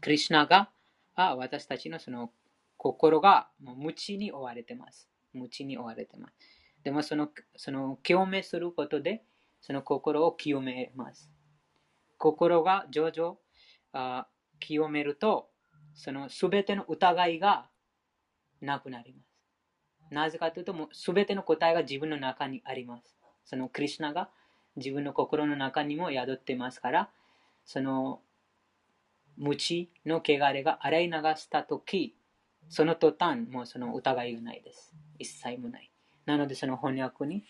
[0.00, 0.70] クリュナが
[1.16, 2.30] 私たちのその
[2.76, 5.08] 心が無知に追われてます。
[5.32, 6.34] 無知に追われてます。
[6.82, 9.22] でもその、その清めすることで、
[9.60, 11.30] その心を清めます。
[12.18, 13.36] 心が徐々
[13.92, 14.26] あ
[14.60, 15.48] 清めると、
[15.94, 17.68] そのすべての疑いが
[18.60, 20.14] なくなります。
[20.14, 23.16] なぜかというと、すべての答えが自分の中にあります。
[23.44, 24.30] そのクリュナが
[24.76, 27.10] 自分の心の中にも宿ってますから、
[27.64, 28.20] その
[29.36, 32.16] 無知の汚れが洗い流したとき、
[32.68, 34.94] その途端、もうその疑いがないです。
[35.18, 35.90] 一切もない。
[36.26, 37.44] なので、その翻訳に、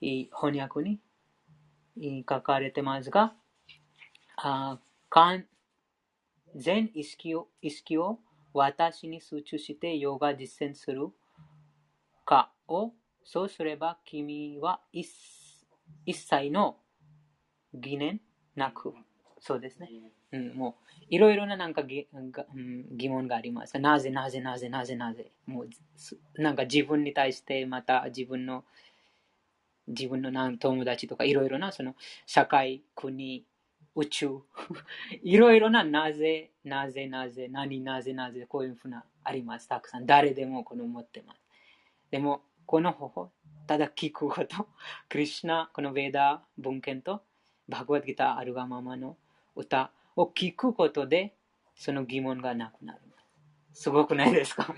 [0.00, 0.98] 翻訳
[1.96, 3.34] に書かれてますが、
[4.36, 4.78] あ
[6.54, 8.18] 全意識を意識を
[8.52, 11.08] 私に集中してヨガ実践する
[12.24, 12.92] かを
[13.24, 15.47] そうすれば君は一切
[16.06, 16.76] 一切の
[17.74, 18.20] 疑念
[18.56, 18.94] なく
[19.40, 19.88] そうですね。
[20.32, 22.06] うん、もういろいろななんか疑
[23.08, 23.78] 問があります。
[23.78, 25.30] なぜなぜなぜなぜなぜ。
[25.46, 28.64] もうなんか自分に対してまた自分の
[29.86, 31.94] 自分の友達とかいろいろなその
[32.26, 33.44] 社会、国、
[33.94, 34.40] 宇宙、
[35.22, 39.68] いろいろななぜ、なぜ、なぜ、何、なぜ、なぜ、こういうふうなあります。
[39.68, 40.06] たくさん。
[40.06, 41.40] 誰でもこの持ってます。
[42.10, 43.30] でも、この方法、
[43.68, 44.66] ただ聞くこと、
[45.10, 47.22] クリュナ、このヴェーダ文献と、
[47.68, 49.18] バグワッドギター、アルガママの
[49.54, 51.34] 歌を聞くことで、
[51.76, 53.00] その疑問がなくなる。
[53.74, 54.74] すごくないですか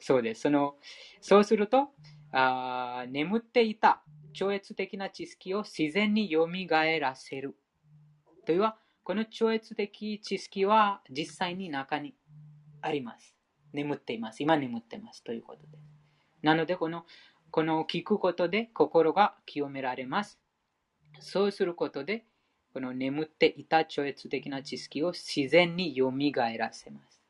[0.00, 0.42] そうです。
[0.42, 0.74] その
[1.20, 1.90] そうすると
[2.32, 7.56] あ、眠っていた超越的な知識を自然によみがえらせる。
[8.44, 12.16] というは、この超越的知識は実際に中に
[12.80, 13.31] あります。
[13.72, 14.42] 眠っています。
[14.42, 15.92] 今眠ってますということです。
[16.42, 17.04] なので、この
[17.50, 20.38] この聞くことで心が清められます。
[21.20, 22.24] そうすることで、
[22.72, 27.20] この眠っていた超越的な知識を自然によみがえらせます。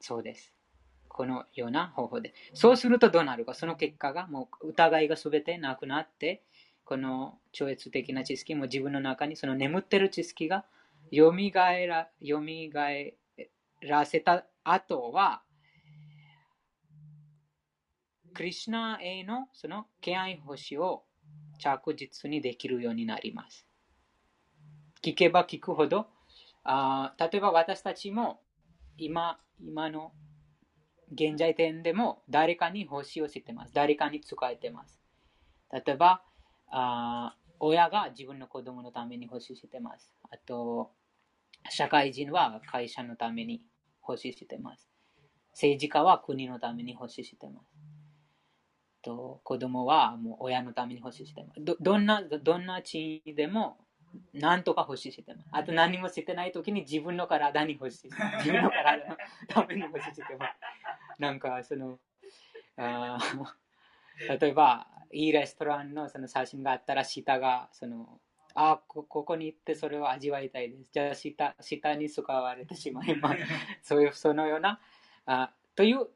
[0.00, 0.52] そうです。
[1.08, 2.34] このような方法で。
[2.52, 6.42] そうするとどうなるか、その結果がもう疑いが全てなくなって、
[6.84, 10.66] この超越的な知識も自分の中にその眠ってる知識が
[11.14, 13.14] よみがえらよみがえ
[13.80, 15.42] らせた後は、
[18.34, 21.04] クリュナへのその敬愛星を
[21.60, 23.64] 着実にできるようになります。
[25.02, 26.08] 聞けば聞くほど、
[26.64, 28.40] あ例えば私たちも
[28.98, 30.12] 今今の
[31.12, 33.72] 現在点でも誰かに星を知ってます。
[33.72, 35.00] 誰かに使えてます。
[35.70, 36.24] 例えば、
[36.66, 40.12] あ親が自分の子供のために星してます。
[40.30, 40.90] あと、
[41.68, 43.62] 社会人は会社のために
[44.00, 44.88] 星してます。
[45.52, 47.84] 政治家は国のために星してます。
[49.04, 51.76] と子供はもう親のために欲しいしてますど。
[51.78, 53.76] どんな、どんな地位でも、
[54.32, 55.48] なんとか欲しいしてます。
[55.52, 58.10] あと何もしてない時に自分の体に欲しい。
[58.38, 59.16] 自分の体の
[59.48, 60.46] ために欲しいしてま
[61.16, 61.20] す。
[61.20, 61.98] なんか、その、
[62.76, 63.18] あ
[64.40, 68.20] 例えば、いいレストランのその写真があったら、下が、その、
[68.54, 70.90] あこ、ここに行ってそれを味わいたいです。
[70.92, 73.36] じゃあ下、下に使われてしまいます。
[73.82, 74.80] そういう、そのような、
[75.26, 76.08] あという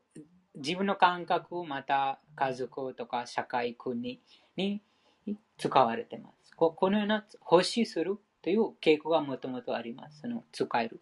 [0.54, 4.22] 自分の感覚、また家族とか社会、国
[4.56, 4.80] に
[5.56, 6.54] 使われています。
[6.56, 10.20] このような欲しするという傾向がもともとあります。
[10.20, 11.00] その使える。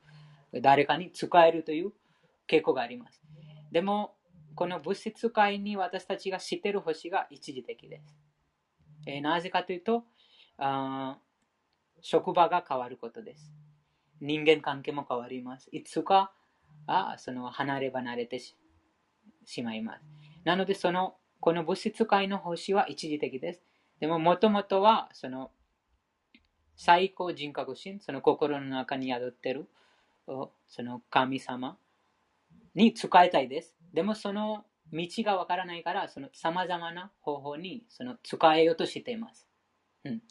[0.63, 1.93] 誰かに使えるという
[2.49, 3.23] 傾向があります。
[3.73, 4.15] でも、
[4.55, 8.17] この物質界に私たちが知っている星が一時的です。
[9.07, 10.05] えー、なぜかというと
[10.59, 11.19] あ、
[12.09, 13.53] 職場が変わることです。
[14.21, 15.69] 人間関係も変わります。
[15.73, 16.33] いつか
[16.87, 18.55] あその離れ離れてし
[19.65, 20.05] まいます。
[20.45, 23.63] なので、その、この物質界の星は一時的です。
[23.99, 25.51] でも、もともとは、その、
[26.77, 29.67] 最高人格心、その心の中に宿っている、
[30.29, 31.77] その神様
[32.77, 33.75] に使いたいです。
[33.93, 39.49] でも、その道がわからないから、その様々な方法にその使えようとしています。
[40.05, 40.23] うん、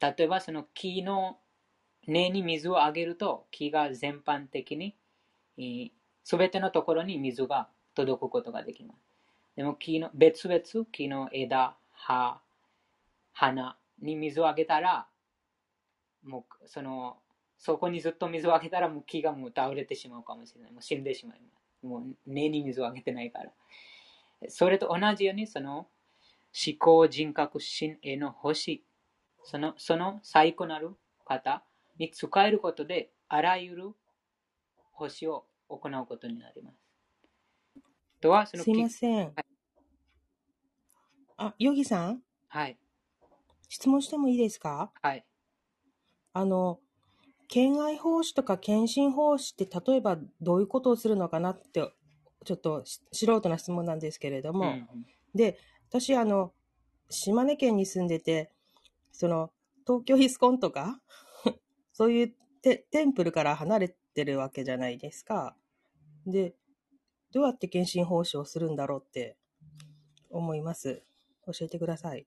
[0.00, 1.38] 例えばその木の
[2.06, 5.92] 根に水をあげると木が全般的に
[6.22, 9.00] すべてのところに水が届くことができます。
[9.56, 12.40] でも木の別々木の枝、葉、
[13.32, 15.06] 花に水をあげたら
[16.22, 17.16] もうその
[17.58, 20.72] そこにずっと水をあげたらもう木がもう倒れてしまうかもしれない。
[20.72, 21.86] もう死んでしまいます。
[21.86, 23.50] もう根に水をあげてないから。
[24.48, 28.84] それと同じようにその思考人格心への星
[29.48, 30.90] そのその最古なる
[31.24, 31.62] 方
[31.98, 33.90] に使えることであらゆる
[34.92, 36.76] 星を行うことになります。
[38.20, 39.26] とはそのすいません。
[39.26, 39.34] はい、
[41.36, 42.22] あ、ヨギさん？
[42.48, 42.76] はい。
[43.68, 44.90] 質問してもいいですか？
[45.00, 45.24] はい。
[46.32, 46.80] あの、
[47.46, 51.92] 県愛奉仕とか献身奉仕って例えばどういうことをするのかなって
[52.44, 54.88] ちょっと素人な質問なんですけれども、うん、
[55.34, 56.52] で私あの
[57.10, 58.50] 島根県に住んでて
[59.16, 59.50] その
[59.86, 61.00] 東京ヒスコンとか
[61.94, 65.56] そういうテテンプルから離れてるわけじゃないですか。
[66.26, 66.54] で、
[67.32, 69.38] どうやって献身奉仕をするんだろうって
[70.28, 71.02] 思います。
[71.46, 72.26] 教えてください。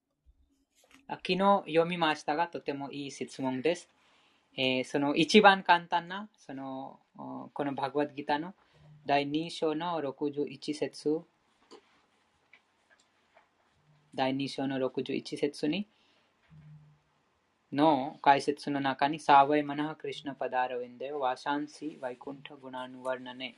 [1.07, 1.37] 昨日
[1.67, 3.87] 読みましたが、とてもいい質問です。
[4.57, 6.99] えー、その一番簡単な、その
[7.53, 8.55] このバグワッドギターの
[9.05, 11.21] 第2章の61節
[14.15, 15.87] 第2章の61節に
[17.72, 23.57] の解説の中にサーワイマナハクリシナパダーラウィンデワシャンシワイクンタグナヌワルナネ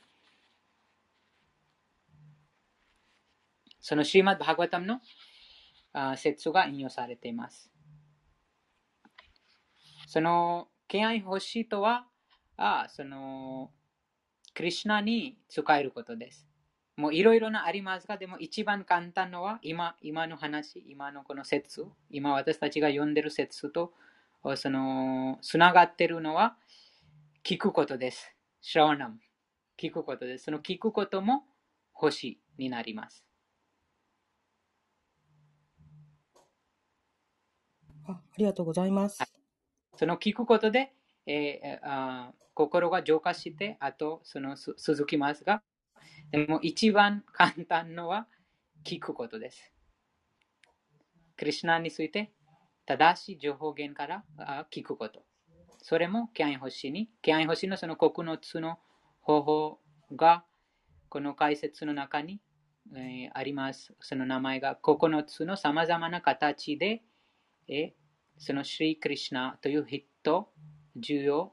[3.80, 5.00] そのシーマッバーガタムの
[6.16, 7.68] 説が引用されています。
[10.06, 12.06] その敬愛欲しいとは、
[12.56, 13.70] あその、
[14.54, 16.46] クリュナに使えることです。
[16.96, 23.92] もういろいろなありますが、でも一番簡単のは今、今の話、今のこの説、今私たちが読んでる説と、
[24.56, 26.56] その、つながってるのは、
[27.44, 28.34] 聞くことです。
[28.60, 29.18] シャワナム。
[29.78, 30.44] 聞くことです。
[30.44, 31.44] その聞くことも
[31.92, 33.24] 星になります。
[38.06, 39.22] あありがとうございます。
[39.96, 40.92] その聞くことで、
[41.26, 45.62] えー、あ心が浄化して、あとその続きますが、
[46.32, 48.26] でも一番簡単のは
[48.84, 49.70] 聞くことです。
[51.36, 52.32] クリュナについて
[52.86, 54.24] 正しい情報源から
[54.72, 55.24] 聞くこと。
[55.82, 58.78] それもキャイン星に、キャイン星のその9つの
[59.20, 59.78] 方法
[60.16, 60.42] が
[61.10, 62.40] この解説の中に、
[62.96, 63.92] えー、あります。
[64.00, 67.02] その名前が9つのさまざまな形で、
[67.68, 67.92] え
[68.38, 70.48] そのシリー・クリシナという人、
[70.96, 71.52] 重要、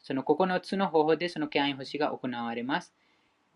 [0.00, 2.94] その9つの方法でそのキャン星が行われます。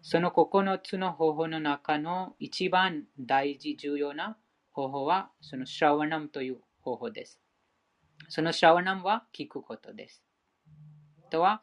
[0.03, 4.39] その9つの方法の中の一番大事、重要な
[4.73, 7.41] 方法は、そのシャワナムという方法です。
[8.29, 10.25] そのシャワナムは聞くことです。
[11.31, 11.63] とは、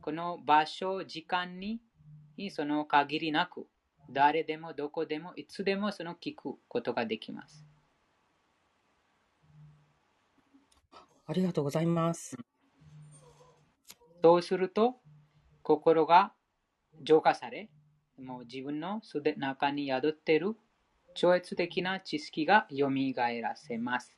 [0.00, 1.80] この場所、時間に
[2.50, 3.66] その限りなく、
[4.10, 7.66] 誰でもどこでもいつでもその聞くことができます。
[11.26, 12.36] ありがとうございます。
[14.22, 14.96] そうすると、
[15.62, 16.32] 心が
[17.02, 17.68] 浄化され、
[18.18, 20.56] もう自分のすで中に宿っている
[21.14, 22.88] 超越的な知識が蘇
[23.42, 24.16] らせます。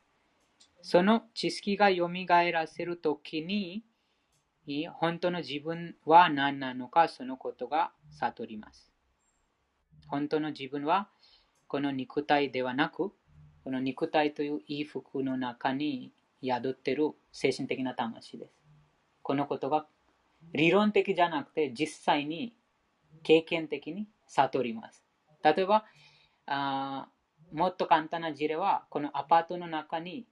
[0.81, 2.07] その知識が蘇
[2.51, 3.83] らせるときに、
[4.93, 8.91] 本当の自分は何なのか、そのことが悟ります。
[10.07, 11.09] 本当の自分は、
[11.67, 13.11] この肉体ではなく、
[13.63, 16.11] この肉体という衣服の中に
[16.43, 18.53] 宿っている精神的な魂です。
[19.21, 19.85] このことが
[20.53, 22.55] 理論的じゃなくて実際に
[23.23, 25.03] 経験的に悟ります。
[25.43, 25.85] 例えば、
[26.45, 27.07] あ
[27.51, 30.27] もっと簡単な事例は、このアパートの中に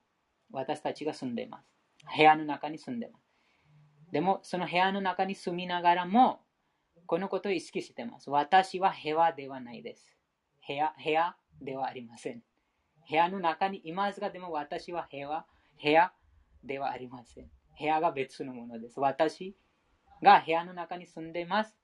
[0.51, 1.69] 私たちが住んでいます。
[2.15, 3.23] 部屋の中に住んでいます。
[4.11, 6.41] でも、その部屋の中に住みながらも、
[7.05, 8.29] このことを意識しています。
[8.29, 10.17] 私は部屋ではないです。
[10.67, 12.43] 部屋部屋ではありません。
[13.09, 15.45] 部屋の中にいますが、でも私は部屋
[15.81, 16.11] 部屋
[16.63, 17.49] ではありません。
[17.79, 18.99] 部屋が別のものです。
[18.99, 19.55] 私
[20.21, 21.76] が部屋の中に住んでいます。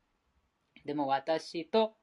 [0.85, 1.95] でも私と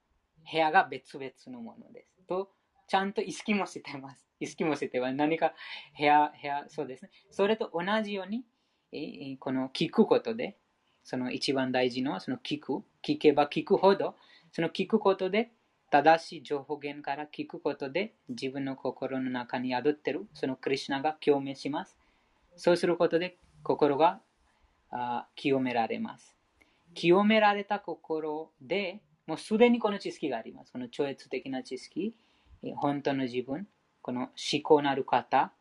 [0.50, 2.26] 部屋が別々のものです。
[2.26, 2.50] と、
[2.86, 4.26] ちゃんと意識もしてます。
[4.40, 5.14] 意識もしています。
[5.14, 5.52] 何か
[5.98, 7.10] 部屋、部屋、そうですね。
[7.30, 10.56] それと同じように、この聞くことで、
[11.04, 12.82] その一番大事のはその聞く。
[13.02, 14.16] 聞けば聞くほど、
[14.52, 15.52] その聞くことで、
[15.90, 21.98] 正しい情報源から聞くことで自分の心の中に宿ってるそのクリュナが共鳴します。
[22.56, 24.20] そうすることで心が
[24.92, 26.36] あ清められます。
[26.94, 30.72] 清められた心でもうすでにこの知識があります。
[30.72, 32.14] この超越的な知識、
[32.76, 33.68] 本当の自分、
[34.02, 35.52] この思考なる方、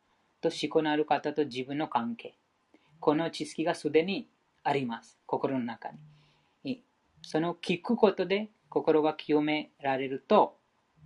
[0.42, 2.36] と思考のある方と自分の関係。
[3.00, 4.28] この知識がすでに
[4.64, 5.20] あります。
[5.26, 5.90] 心の中
[6.64, 6.84] に。
[7.22, 10.58] その聞くことで心が清められると、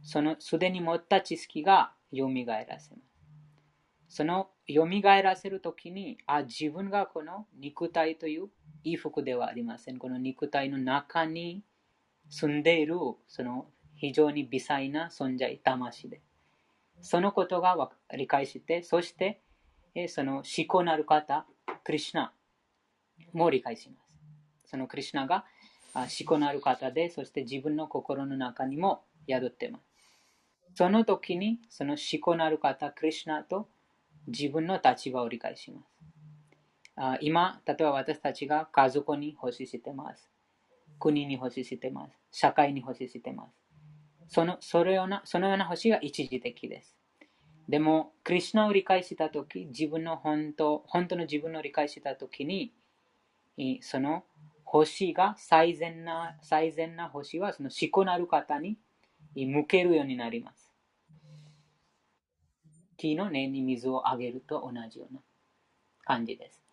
[0.03, 3.12] そのすでに持った知識が蘇らせます。
[4.13, 8.49] その蘇らせるときに、あ、自分がこの肉体という
[8.83, 9.97] 衣服ではありません。
[9.97, 11.63] この肉体の中に
[12.29, 12.95] 住んでいる、
[13.27, 16.21] その非常に微細な存在、魂で。
[17.01, 19.41] そのことが理解して、そして、
[20.07, 21.47] その思考なる方、
[21.83, 22.33] クリュナ
[23.33, 24.69] も理解します。
[24.69, 25.43] そのクリュナが
[25.95, 29.83] 思考のある方で、そして自分の心の中にも宿ってます。
[30.75, 33.69] その時に、その思考のある方、クリュナと
[34.27, 35.87] 自分の立場を理解します。
[36.95, 40.29] あ今、例えば私たちが家族に欲ししてます。
[40.99, 42.13] 国に欲ししてます。
[42.31, 43.63] 社会に欲ししてます。
[44.27, 46.95] そのそのようなそのような星が一時的です。
[47.67, 52.73] でも、クリュナを理解したとき、自分の本当、本当の自分を理解したときに、
[53.81, 54.23] その
[54.65, 58.77] 星が最善な、最善な星はその思考なる方に
[59.35, 60.62] 向けるようになります。
[63.03, 65.19] 木の根に水をあげると同じような
[66.05, 66.63] 感じです。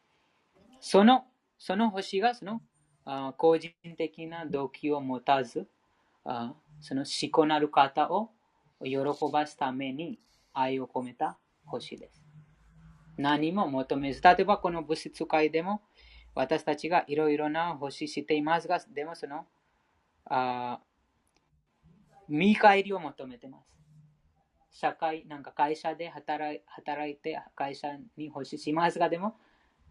[0.80, 1.24] その、
[1.58, 2.62] その星がその
[3.04, 5.66] あ個人的な動機を持たず、
[6.24, 8.30] あその思考なる方を
[8.82, 8.98] 喜
[9.32, 10.20] ばすために
[10.54, 12.24] 愛を込めた星です。
[13.16, 15.82] 何も求めず、例えばこの物質界でも
[16.36, 19.46] 私たちがいろいろな星していますが、でもその
[20.26, 20.78] あ
[22.28, 23.79] 見返りを求めてます。
[24.70, 29.36] 社会、なんか会社で働い働いて会社に星しますが、でも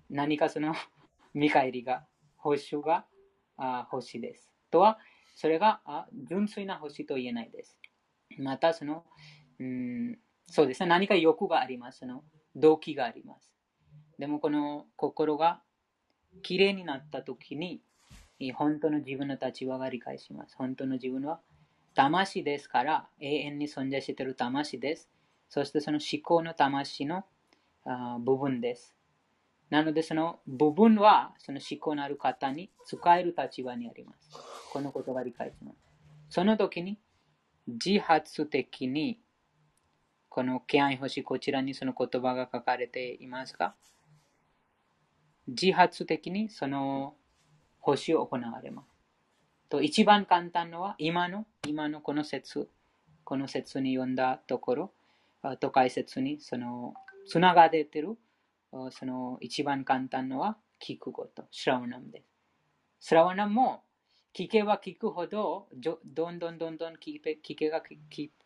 [0.10, 0.74] 何かその
[1.34, 2.06] 見返りが、
[2.38, 3.06] 報酬が
[3.58, 4.52] あ星です。
[4.72, 5.00] とは、
[5.36, 7.78] それがあ純粋な星と言えないです。
[8.38, 9.06] また、その、
[9.60, 10.90] うんそうですね。
[10.90, 12.00] 何か欲があります。
[12.00, 12.24] その
[12.56, 13.54] 動機があります。
[14.18, 15.62] でもこの心が
[16.42, 17.82] きれいになった時に、
[18.56, 20.56] 本当の自分の立場が理解します。
[20.56, 21.42] 本当の自分は
[21.96, 25.10] 魂ですから、永遠に存在している魂です。
[25.50, 27.26] そしてその思考の魂の
[28.20, 28.96] 部分です。
[29.70, 34.32] なのでその部分はその思考のある方に使える立場にあります。
[34.72, 35.78] このことが理解します。
[36.30, 37.00] その時に
[37.68, 39.20] 自発的に
[40.28, 43.76] この気合星、こちらにその言葉が書かれていますが、
[45.48, 47.16] 自発的にその
[47.80, 48.89] 星を行われます。
[49.70, 52.68] と一番簡単のは、今の、今のこの説、
[53.24, 54.92] この説に読んだところ、
[55.60, 56.94] と解説にその
[57.28, 58.18] つながれてる、
[58.92, 62.22] その一番簡単のは聞くこと、シラワナムで
[63.00, 63.08] す。
[63.08, 63.84] シラワナムも
[64.34, 66.00] 聞けば聞くほど、ど
[66.32, 67.82] んどんどんどん聞けば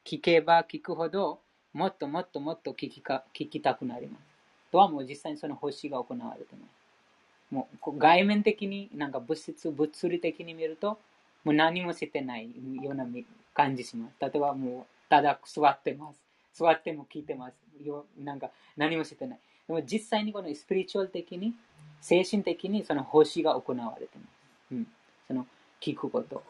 [0.06, 1.40] 聞けば聞くほど、
[1.74, 4.24] もっともっともっと聞きか聞きたくなります。
[4.72, 7.54] とはもう実際にその星が行われています。
[7.54, 11.00] もう外面的になんか物質、物理的に見ると、
[11.44, 12.50] もう何もしてない
[12.82, 13.06] ような
[13.54, 14.16] 感じします。
[14.20, 16.20] 例えばもうただ座ってます。
[16.54, 17.56] 座っても聞いてます。
[17.84, 19.40] よなんか何もしてない。
[19.68, 21.54] でも実際にこのスピリチュアル的に、
[22.02, 24.28] 精神的にその星が行われてます。
[24.72, 24.88] うん、
[25.28, 25.48] その
[25.82, 26.44] 聞くこと。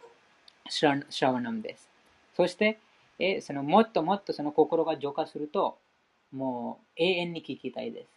[0.69, 1.89] シャワナムです。
[2.35, 2.79] そして、
[3.19, 5.77] えそのもっともっとその心が浄化すると、
[6.31, 8.07] もう永遠に聞きたいです。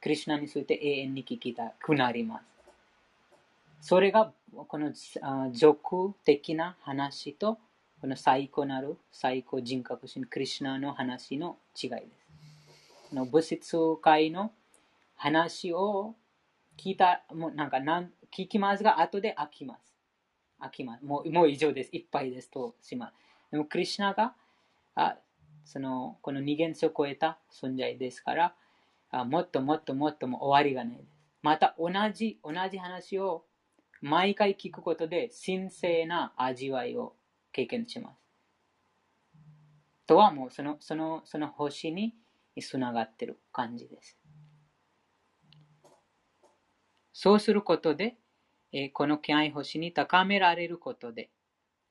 [0.00, 2.57] クリュナについて永遠に聞きたくなります。
[3.80, 4.92] それがこの
[5.52, 7.58] 俗的な話と
[8.00, 12.28] この最高なる最高人格心クリュナの話の違いです。
[13.10, 14.52] この物質界の
[15.16, 16.14] 話を
[16.76, 19.96] 聞いた、もうなんかなん聞きますが、後で飽きます。
[20.60, 21.04] 飽きます。
[21.04, 21.90] もうもう以上です。
[21.92, 23.14] いっぱいですとします。
[23.50, 24.34] でも、クリュナが、
[24.94, 25.16] あ
[25.64, 28.54] その、この二元性を超えた存在ですから、
[29.10, 31.08] あもっともっともっとも終わりがないです。
[31.42, 33.44] また、同じ、同じ話を
[34.00, 37.16] 毎回聞くことで、神聖な味わいを
[37.52, 38.18] 経験します。
[40.06, 42.14] とはもう、その、その、その星に
[42.60, 44.18] つながってる感じです。
[47.12, 48.16] そうすることで、
[48.72, 51.30] えこの気合星に高められることで、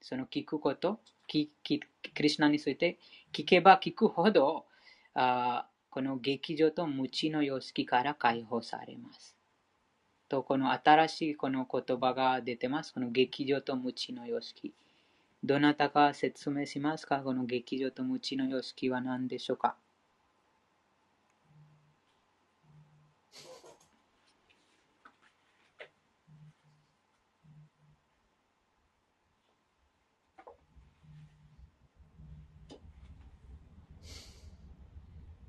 [0.02, 3.00] その聞くこと、ききクリュナについて
[3.34, 4.66] 聞けば聞くほど、
[5.14, 9.37] あこの劇場と無知の様式から解放されます。
[10.30, 12.94] と、この新しいこの言葉が出てます。
[12.94, 14.74] この劇場と無知の様式。
[15.44, 17.20] どなたか説明しますか？
[17.20, 19.76] この劇場と無知の様式は何でしょうか？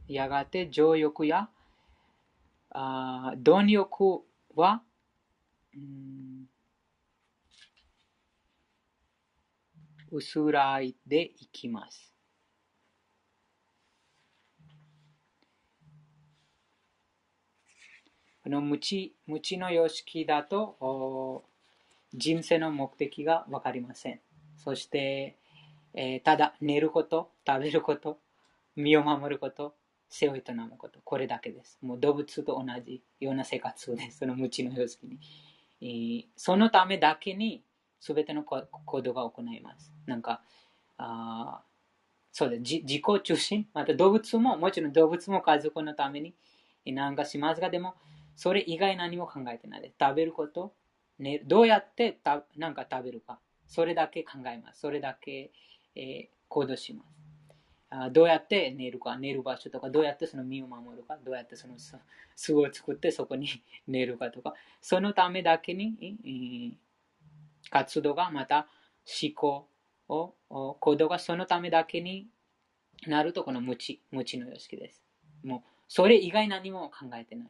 [0.07, 1.51] やがて情欲や
[2.71, 4.23] あ貪欲
[4.59, 4.83] は、
[5.73, 6.47] うん、
[10.11, 12.13] 薄らいでいきます。
[18.43, 21.45] この無知無知の様式だと
[22.13, 24.21] 人生の目的がわかりません。
[24.57, 25.37] そして、
[25.95, 28.19] えー、ただ寝ること、食べること、
[28.75, 29.75] 身を守ること、
[30.09, 31.79] 背を営むこと、これだけです。
[31.83, 34.19] もう動物と同じような生活です。
[34.19, 35.19] その無知の様式に。
[35.81, 37.63] えー、そのためだけに
[38.01, 39.93] 全ての行動が行います。
[40.07, 40.43] なんか、
[40.97, 41.63] あ
[42.33, 42.61] そうです。
[42.61, 43.69] 自己中心？
[43.75, 46.35] また動物も、もちろん動物も家族のために
[46.87, 47.95] 何かしますが、でも、
[48.37, 49.97] それ以外何も考えてないです。
[50.01, 50.73] 食べること、
[51.19, 53.41] ね、どうやってたなんか食べるか。
[53.67, 54.81] それだけ考えます。
[54.81, 55.51] それだけ、
[55.97, 57.18] えー、行動します。
[57.91, 61.75] あどうやって寝るか、寝る場所とか、どうやってその身を守るか、どうやってその
[62.37, 63.49] 巣を作ってそこに
[63.89, 66.77] 寝るかとか、そのためだけに、
[67.71, 68.69] 活動がまた
[69.23, 69.69] 思考
[70.09, 70.35] を、
[70.81, 72.29] 行動がそのためだけに
[73.07, 75.03] なると、この無知、無知の様式です。
[75.43, 77.49] もう、それ以外何も考えてない。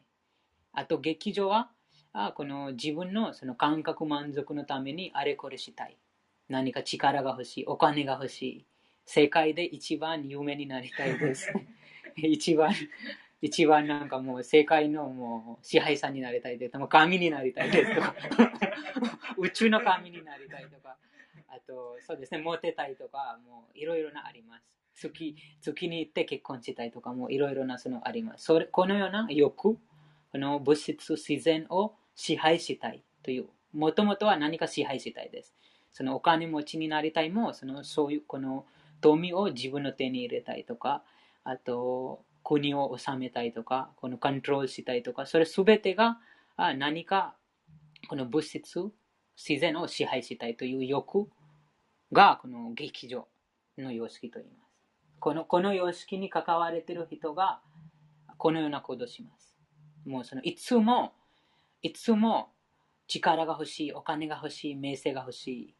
[0.72, 1.72] あと、劇場は、
[2.12, 5.98] あこの自分のその感覚満足のためにあれこれしたい。
[6.48, 7.66] 何か力が欲しい。
[7.66, 8.66] お金が欲しい。
[9.08, 11.50] 世界で一番有名になりたいです。
[12.14, 12.74] 一番、
[13.40, 16.76] 一番なんかもう世界のもう支配者になりたいです。
[16.76, 18.14] もう神になりたいですとか。
[19.38, 20.98] 宇宙の神になりたいとか。
[21.48, 25.08] あと、そうですね、モテたいとか、もういろいろなあります。
[25.08, 28.44] 月、月に行って結婚したいとかもいろいろなそのあります。
[28.44, 29.78] それこのような欲、こ
[30.34, 35.56] の物質、自然を支配したいという、もともとは何か支配したいです。
[35.92, 38.66] そのお金持ちになりたいも、そのそういうこの
[39.00, 41.02] 富を自分の手に入れたいとか、
[41.44, 46.18] あと国を治めたいとか、このコントロールしたいとか、それすべてが
[46.56, 47.36] 何か
[48.08, 48.90] この物質、
[49.36, 51.28] 自然を支配したいという欲
[52.12, 53.28] がこの劇場
[53.76, 54.68] の様式と言います。
[55.20, 57.60] このこの様式に関われている人が
[58.36, 59.56] このようなことします。
[60.06, 61.12] もうそのいつも、
[61.82, 62.50] いつも
[63.06, 65.74] 力が欲しい、お金が欲しい、名声が欲しい、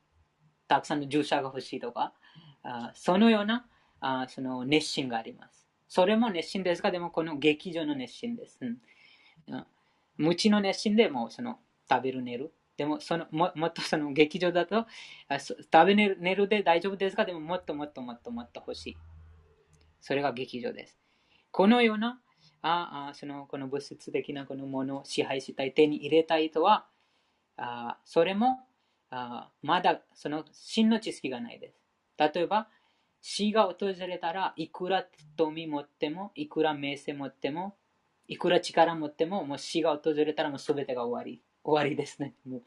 [0.67, 2.13] たくさんの従者が欲しいとか、
[2.63, 3.67] あそのような
[4.01, 5.67] あその熱心があります。
[5.89, 8.59] それも熱心ですが、でもこの劇場の熱心です。
[8.61, 8.79] うん、
[10.17, 11.59] 無知の熱心でもその
[11.91, 12.53] 食べる、寝る。
[12.77, 14.87] でもそのももっとその劇場だと
[15.29, 18.97] あ食べ寝る寝るで大丈夫ですが、でももっともっともっともっと欲しい。
[20.01, 20.99] それが劇場です。
[21.51, 22.21] このような
[22.63, 26.87] ああそのこの物質的なこのものを支配したい、手に入れたいとは、
[27.57, 28.61] あそれも
[29.11, 31.88] あまだその真の知識がないです。
[32.19, 32.69] 例えば、
[33.21, 35.07] 死が訪れたらいくら
[35.37, 37.77] 富持っても、いくら名声持っても、
[38.27, 41.43] いくら力持っても、もう死が訪れたらもう全てが終わり。
[41.65, 42.35] 終わりですね。
[42.47, 42.63] もう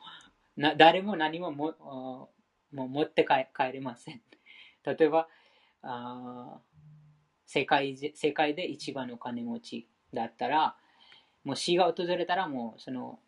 [0.56, 2.30] な誰も何もも
[2.72, 4.22] も持って帰帰れません。
[4.84, 5.28] 例えば、
[5.82, 6.60] あ
[7.45, 10.76] 世界世界で一番の金持ちだったら、
[11.43, 13.20] もう死が訪れたらもうその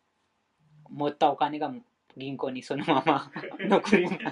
[0.88, 1.72] 持ったお金が
[2.16, 4.30] 銀行にそのまま 残りま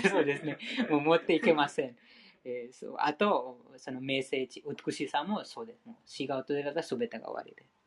[0.00, 0.08] す。
[0.10, 0.58] そうですね。
[0.88, 1.96] もう持っていけません。
[2.44, 5.86] えー、そうあと、その名声値、美しさもそうです。
[5.86, 7.80] もう死が訪れたら全てが終わりです。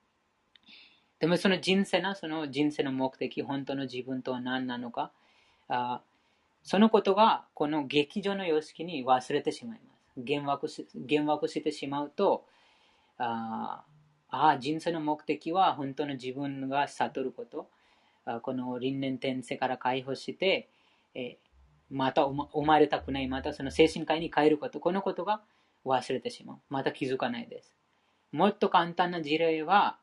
[1.20, 5.12] でもその人生の、その人生の目的、本当の自分とは何なのか、
[5.68, 6.02] あ
[6.64, 10.20] そのことがこの劇場の様式に忘れてしまいます。
[10.20, 12.46] 幻惑し幻惑してしまうと、
[13.18, 13.84] あ
[14.30, 17.70] あ、人生の目的は本当の自分が悟ること。
[18.42, 20.70] この輪廻転生から解放して、
[21.90, 25.42] また生まれたくない、またその精神科医に変えること、このことが
[25.86, 26.58] 忘れてしまう。
[26.70, 27.76] また気づかないです。
[28.32, 30.00] もっと簡単な事例は、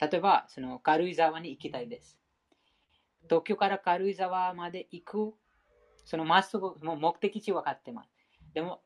[0.00, 2.18] 例えば、その軽井沢に行きたいです。
[3.24, 5.34] 東京から軽井沢まで行く、
[6.04, 8.10] そのまっすぐ、もう目的地分かってます。
[8.54, 8.80] でも、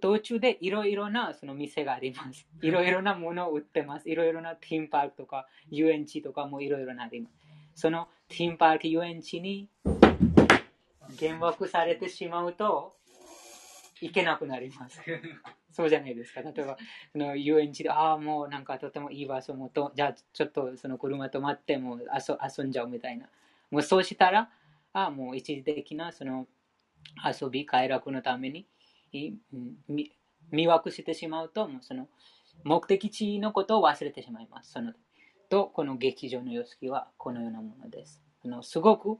[0.00, 2.46] 途中でいろいろなその店があります。
[2.62, 4.08] いろいろなものを売ってます。
[4.08, 7.49] いろいろなティンパークとか遊園地とかもいろいろなあります。
[7.74, 9.68] そのティーンパーク遊園地に
[11.20, 12.96] 幻惑されてしまうと
[14.00, 15.00] 行けなくなります。
[15.72, 16.42] そうじゃないですか。
[16.42, 16.76] 例えば、
[17.12, 23.28] その遊園地で、ああ、もうなんかとてもいい場所もと、じゃあちょっとその車止まっても遊遊んじゃうみたいな。
[23.70, 24.50] もうそうしたら、
[24.92, 26.48] ああ、もう一時的なその
[27.24, 28.66] 遊び、快楽のために
[30.50, 32.08] 見惑してしまうと、もうその
[32.64, 34.72] 目的地のことを忘れてしまいます。
[34.72, 34.92] その
[35.50, 38.22] と、この劇場の様式はこのようなものです。
[38.44, 39.18] あのすごく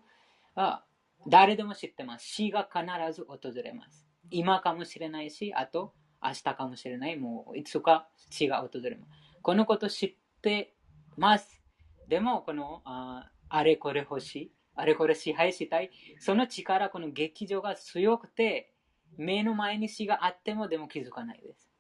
[0.55, 0.85] あ
[1.29, 2.27] 誰でも知ってます。
[2.27, 4.07] 死が必ず訪れます。
[4.31, 9.13] 今かもしれないし、あと明日かもしれない、もういつか死が訪れます。
[9.43, 10.75] このこと知って
[11.17, 11.63] ます。
[12.09, 18.73] でも、このああれこれ欲しい、あれこれ支配したい、その力、この劇場が強くて、
[19.17, 21.71] 目の前に死があってもでも気づかないです。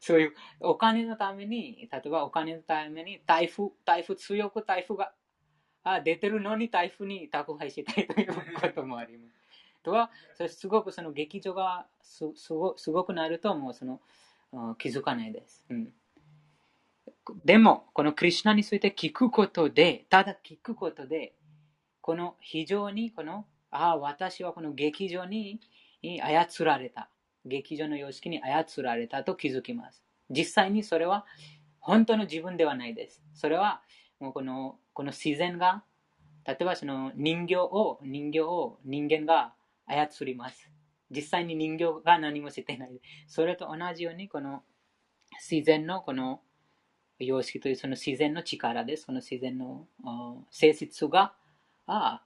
[0.00, 5.12] そういうお金のために、例えばお金のために台風、台風強く台風が
[5.84, 9.34] あ出てるのに台風に宅配したいということもあります。
[9.82, 14.00] とは、それすごくその劇場がすすごすごくなるともうその
[14.78, 15.64] 気づかないです。
[15.68, 15.92] うん、
[17.44, 21.34] でも、このクリュナについて聞くことで、ただ聞くことで、
[22.00, 25.60] この非常にこの、ああ、私はこの劇場に
[26.02, 27.08] 操られた。
[27.44, 30.02] 劇場の様式に操られたと気づきます。
[30.30, 31.26] 実際にそれは
[31.80, 33.22] 本当の自分ではないです。
[33.34, 33.82] それは
[34.20, 35.82] もうこのこの自然が、
[36.44, 39.54] 例えばその人形を、人形を人間が
[39.86, 40.70] 操ります。
[41.10, 43.00] 実際に人形が何もしてない。
[43.26, 44.62] それと同じように、この
[45.50, 46.42] 自然のこの
[47.18, 49.04] 様式というその自然の力です。
[49.04, 49.86] その自然の
[50.50, 51.34] 性質が、
[51.86, 52.22] あ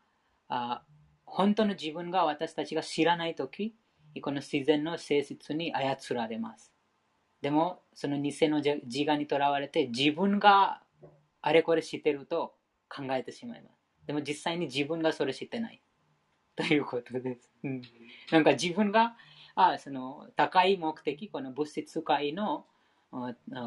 [0.48, 0.82] あ
[1.24, 3.74] 本当の自分が私たちが知らないとき、
[4.20, 6.72] この自然の性質に操られます。
[7.40, 10.82] でも、その偽の自我にとらわれて、自分が
[11.42, 12.54] あれこれ知ってると
[12.88, 13.74] 考えてしまいます。
[14.06, 15.82] でも実際に自分がそれ知ってない。
[16.56, 17.50] ということです。
[17.64, 17.82] うん、
[18.30, 19.16] なんか自分が
[19.56, 22.66] あその高い目的、この物質界の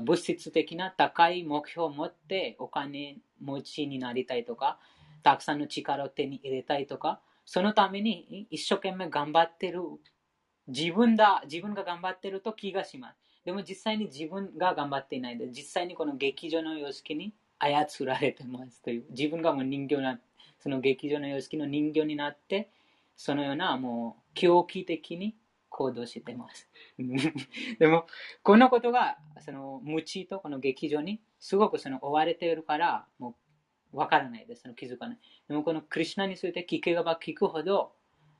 [0.03, 4.79] 物質的な高い目標を持ってお金持ちになりたいとか、
[5.23, 9.81] たくさんの力を手に入れたいとか、そのために一生懸命頑張ってる
[10.67, 13.19] 自分だ、自分が頑張ってると気がします。
[13.45, 20.19] でも実際に自分が頑張っていないで、実際にこの劇場の様式に操られてますという、自分がもう人形な、
[20.59, 22.69] その劇場の様式の人形になって、
[23.15, 25.35] そのようなもう狂気的に
[25.69, 26.69] 行動してます。
[27.79, 28.05] でも、
[28.43, 33.35] このことが、その無知とこの劇場にすごくその追われているから、も
[33.93, 34.63] うわからないです。
[34.63, 35.19] その気づかない。
[35.47, 37.93] でもこのクリュナについて聞けば聞くほど、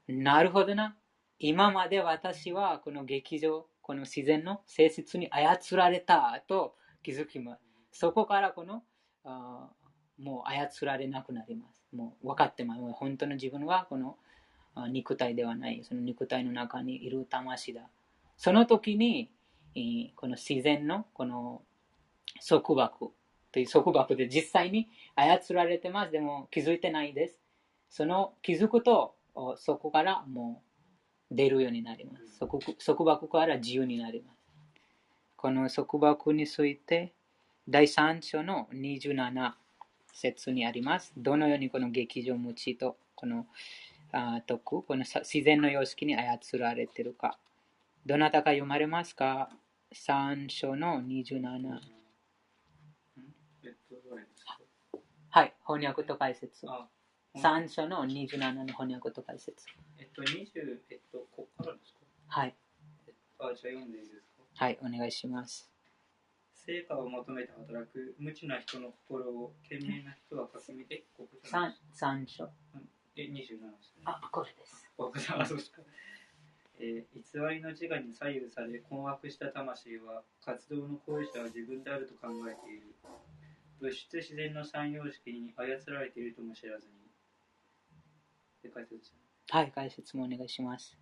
[0.07, 0.95] なるほどな。
[1.39, 7.61] 今まで私はこの劇場、この自然の性質に操られたと気づきます。
[7.91, 8.83] そこからこの
[9.23, 9.69] あ
[10.19, 11.85] もう操られなくなります。
[11.95, 12.81] もう分かってます。
[12.93, 14.17] 本当の自分はこの
[14.89, 15.83] 肉体ではない。
[15.83, 17.89] その肉体の中にいる魂だ。
[18.35, 19.31] その時に、
[20.15, 21.61] この自然のこの
[22.47, 23.11] 束縛
[23.51, 26.11] という束縛で実際に操られてます。
[26.11, 27.39] でも気づいてないです。
[27.89, 29.15] その気づくと、
[29.55, 30.66] そこからもう
[31.31, 32.39] 出るようになります。
[32.39, 34.37] 束縛から自由になります。
[35.35, 37.13] この束縛について、
[37.69, 39.53] 第3章の27
[40.13, 41.13] 節にあります。
[41.17, 43.45] どのようにこの劇場持ちと、この
[44.11, 47.37] あ徳、この自然の様式に操られているか。
[48.05, 49.49] どなたか読まれますか
[49.93, 51.79] ?3 章の27。
[55.29, 56.65] はい、翻訳と解説。
[57.37, 59.65] 3章の27の翻訳と解説。
[59.99, 61.99] えっと、20、えっと、ここからですか？
[62.27, 62.55] はい。
[63.39, 64.65] あ、じゃあ読んでいいですか？
[64.65, 65.69] はい、お願いします。
[66.53, 72.49] 成果を求めて働く無知な人の心を賢明な人はかすみて、ここ三三章。
[73.15, 73.35] え、27で
[73.81, 74.01] すね。
[74.05, 74.89] あ、これです。
[75.33, 75.81] あ、そうですか。
[76.79, 82.93] えー、偽りの自我に左右され困惑した魂は活動の行為者は自分であると考えている
[83.79, 86.93] 物質自然の三様式に操られているとも知らずに
[88.63, 89.11] で解説
[89.49, 90.97] はい解説もお願いします。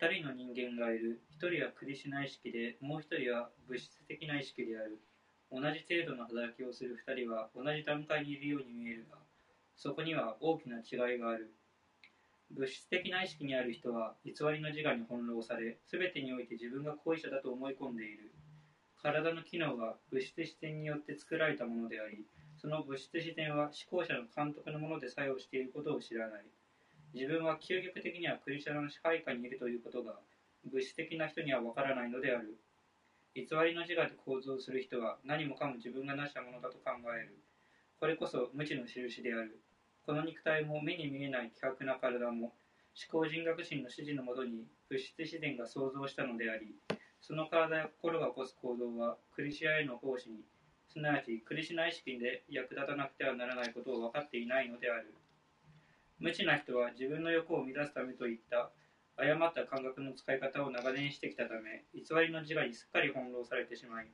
[0.00, 1.20] 2人の人間がいる。
[1.40, 5.00] 1人はクリシュナ意識でもう1人は物質的な意識である。
[5.50, 9.16] 同じ程度の働きをする2人は同じ段階にいるように見えるが
[9.76, 11.52] そこには大きな違いがある。
[12.50, 18.30] 物質的な意識にある人は偽りの自我に翻弄され全てにおいて自分が行為者だと思い込んでいる。
[19.02, 22.26] 体の機能は物質自然によって作られたものであり
[22.60, 26.44] その物質自然は思考者の監督のもので作用していることを知らない。
[27.14, 30.14] 自分は究極的にはクリスチャンの支配下にいるということが
[30.64, 32.58] 物質的な人にはわからないのである。
[33.34, 37.38] 偽りの自我で構造する人は何もかも自分が成したものだと考える。
[38.00, 39.60] これこそ無知の印である。
[40.04, 42.54] この肉体も目に見えない希薄な体も
[42.96, 46.74] 思考人格心の指示のもとに物質自然が創造したのであり
[47.20, 50.40] その体や心が起こす行動はクリシアへの奉仕に
[50.88, 55.14] すなわちクリシナ意識で役立たなくてはならないことを分かっていないのである。
[56.18, 58.70] 無知な人は自分の欲を満たすためといった
[59.16, 64.06] 誤った感覚の使い方を長年してきたため偽りの自我にすっかり翻弄されてしまい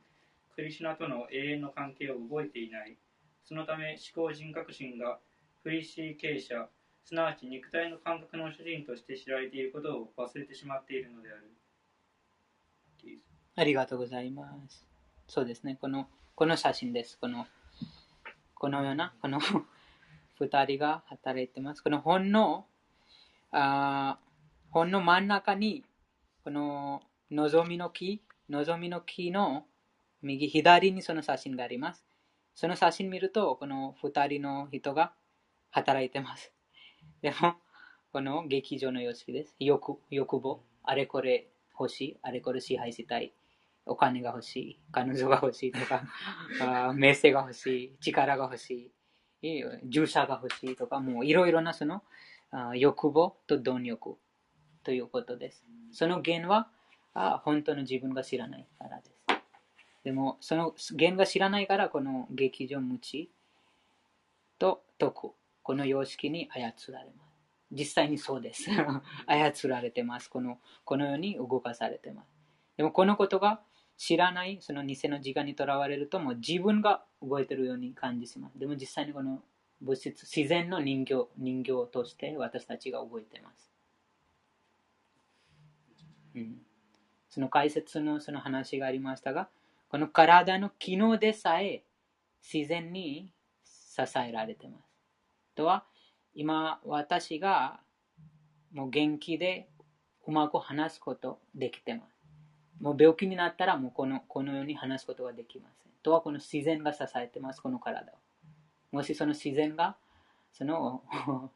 [0.55, 2.97] クリシュナとの永遠の関係を覚えていない
[3.43, 5.19] そのため思考人格心が
[5.63, 6.69] フリシー傾斜
[7.03, 11.51] すなわち肉体の感覚の主人として知られていることを忘れてしまっているのである
[13.57, 14.85] ありがとうございます。
[15.27, 15.77] そうですね。
[15.79, 17.17] この、この写真です。
[17.17, 17.47] この、
[18.53, 19.39] このような、この
[20.39, 21.81] 二人が働いてます。
[21.81, 22.65] この本の、
[23.51, 24.19] あ
[24.69, 25.83] 本の真ん中に、
[26.43, 29.65] この、望みの木、望みの木の
[30.21, 32.05] 右左にその写真があります。
[32.53, 35.13] その写真見ると、この二人の人が
[35.71, 36.51] 働いてます。
[37.21, 37.55] でも、
[38.11, 39.55] この劇場の様式です。
[39.59, 43.33] 欲欲望、あれこれ欲しい、あれこれ支配したい、
[43.85, 46.03] お金が欲しい、彼女が欲しいとか、
[46.61, 48.91] あ名声が欲しい、力が欲しい、
[49.85, 52.03] 従者が欲しいとか、もういろいろなその
[52.51, 54.17] あ欲望と貪欲
[54.83, 55.63] ということです。
[55.91, 56.69] その原は
[57.13, 59.15] あ本当の自分が知らないからです。
[60.05, 63.31] でも、その原が知らないから、この劇場無知
[64.59, 65.31] と徳、
[65.63, 67.35] この様式に操られます。
[67.71, 68.69] 実際にそうです。
[69.25, 70.29] 操られてます。
[70.29, 72.27] このこのように動かされてます。
[72.77, 73.61] でもこのことが
[73.97, 78.59] 知らない、その偽の自我にとらわれると、もう自分が動いてるように感じします。
[78.59, 79.41] でも実際にこの
[79.81, 83.71] 物質、自然の人形人形として私たちが動いてます。
[86.35, 86.57] うん、
[87.29, 89.49] その解説のその話がありましたが、
[89.89, 91.83] この体の機能でさえ
[92.41, 93.31] 自然に
[93.63, 94.83] 支えられてます。
[95.55, 95.85] とは、
[96.33, 97.79] 今私が
[98.73, 99.69] もう元気で
[100.27, 102.14] うまく話すことできてます。
[102.79, 105.91] もう病気になったらもうこのこのように話すことができません。
[106.03, 108.15] とはこの自然が支えてます、この体を。
[108.91, 109.95] もしその自然が
[110.53, 111.03] その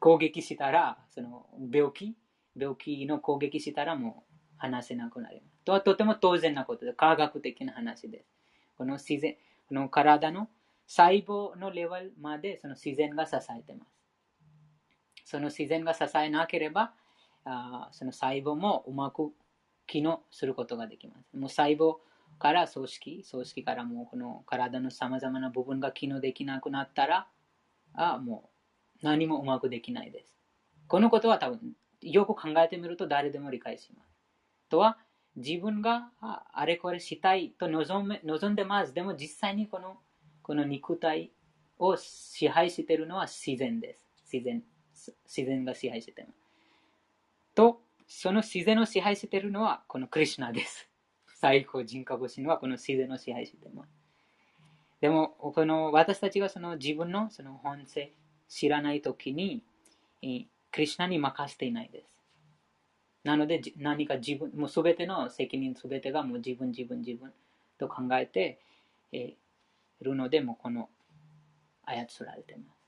[0.00, 2.16] 攻撃したら、その病気、
[2.56, 5.64] 病気の攻撃したらもう話せなくなります。
[5.64, 8.26] とはとても当然なことで、科学的な話です。
[8.76, 9.36] この自然、
[9.68, 10.48] この体の
[10.86, 13.92] 細胞のレベルまでその自然が支えてます。
[15.26, 16.92] その自然が支えなければ、
[17.44, 19.32] あその細胞もうまく
[19.90, 21.36] 機能することができます。
[21.36, 21.96] もう細胞
[22.38, 27.26] から組織、組織からもうこの体のさまざまな部分が機能できなくなったら、
[27.94, 28.50] あも
[29.02, 30.32] う何もうまくできないです。
[30.86, 31.72] このことは多分
[32.02, 34.10] よく考えてみると誰でも理解します。
[34.68, 34.98] とは、
[35.36, 38.94] 自分があれこれしたいと望め望んでます。
[38.94, 39.98] でも実際にこの
[40.42, 41.32] この肉体
[41.78, 44.04] を支配しているのは自然です。
[44.32, 44.62] 自然。
[45.26, 46.36] 自然が支配しています。
[47.56, 47.82] と、
[48.12, 50.90] その自然を支配しているのはこのクリュナです。
[51.38, 53.90] 最高人格神はこの自然を支配しています。
[55.00, 58.12] でも、この私たちがその自分のその本性
[58.48, 59.62] 知らないときに、
[60.20, 62.12] クリュナに任せていないです。
[63.22, 67.32] なので、何か自分、もうすべての責任すべてがもう自分、自分、自分
[67.78, 68.58] と考えて
[69.12, 69.36] え
[70.00, 70.90] いるので、もうこの
[71.84, 72.80] 操られています。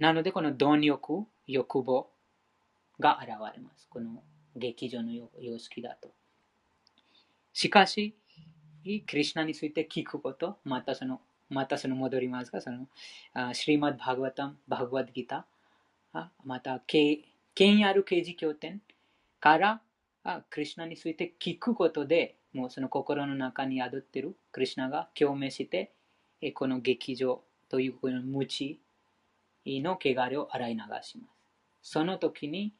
[0.00, 2.08] なので、この貪欲、欲望
[2.98, 3.88] が現れます。
[3.88, 4.22] この
[4.56, 6.10] 劇場の様式だと。
[7.52, 8.14] しかし、
[8.84, 12.86] クリュナについて聞くこと、またその、またその戻りますが、その、
[13.52, 15.46] シリマッバグワタム、バグワッドギタ、
[16.44, 17.24] また、権
[17.56, 18.80] 威ある刑事経典
[19.40, 19.80] から、
[20.50, 25.92] クリュナについて聞くことで、もうその心の中に宿っているクリュナが共鳴して、
[26.54, 28.80] この劇場というこの無知
[29.66, 31.39] の汚れを洗い流します。
[31.82, 32.74] その時に、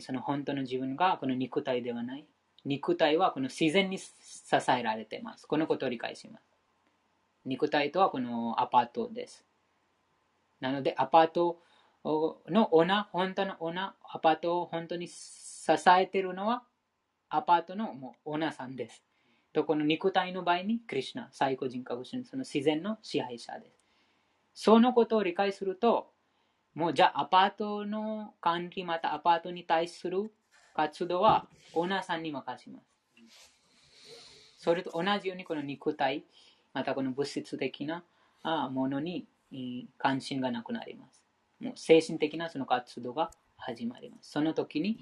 [0.00, 2.26] その本当の自分がこの肉体ではない。
[2.64, 4.12] 肉体はこの自然に支
[4.76, 5.46] えられています。
[5.46, 6.44] このことを理解します。
[7.44, 9.44] 肉体とはこのアパートです。
[10.60, 11.60] なので、アパート
[12.04, 16.64] のオーナー、本当のオーナー、アパートを本当に支えているのは、
[17.28, 19.04] アパートのもうオーナーさんです。
[19.52, 23.78] と、この肉体の場合に、クリュナ、最高人格神、その自然の支配者です。
[24.54, 26.10] そのことを理解すると、
[26.76, 30.30] もうじゃあアパートの管理またアパートに対する
[30.74, 33.52] 活動はオーナーさんに任せます。
[34.58, 36.22] それと同じようにこの肉体、
[36.74, 38.04] またこの物質的な
[38.70, 39.26] ものに
[39.96, 41.24] 関心がなくなります。
[41.60, 44.30] もう精神的なその活動が始まります。
[44.32, 44.98] その時に、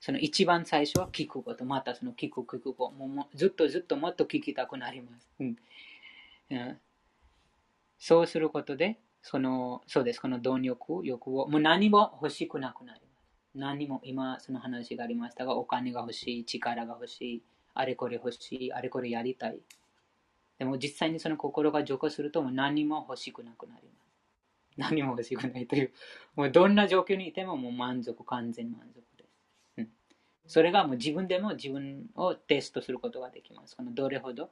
[0.00, 5.30] その一番最初は聞くこと、またその聞く聞くこと、もうずっとずっともっと聞きたくなります。
[5.40, 5.56] うん、
[7.98, 13.28] そうすることで、その、そうです、この貪欲、欲を、もう何も欲しくなくなります。
[13.54, 17.42] 何も、今その話がありましたが、お金が欲しい、力が欲しい、
[17.74, 19.60] あれこれ欲しい、あれこれやりたい。
[20.58, 24.08] でも実際にその心が浄化するともう何も欲しくなくなります。
[24.76, 25.92] 何も欲しくないという、
[26.36, 29.28] もうどんな状況にいてももう満足、完全満足です。
[29.78, 29.88] うん、
[30.46, 33.76] それがもう自分でも自分をテストすることができます。
[33.76, 34.50] このどれほど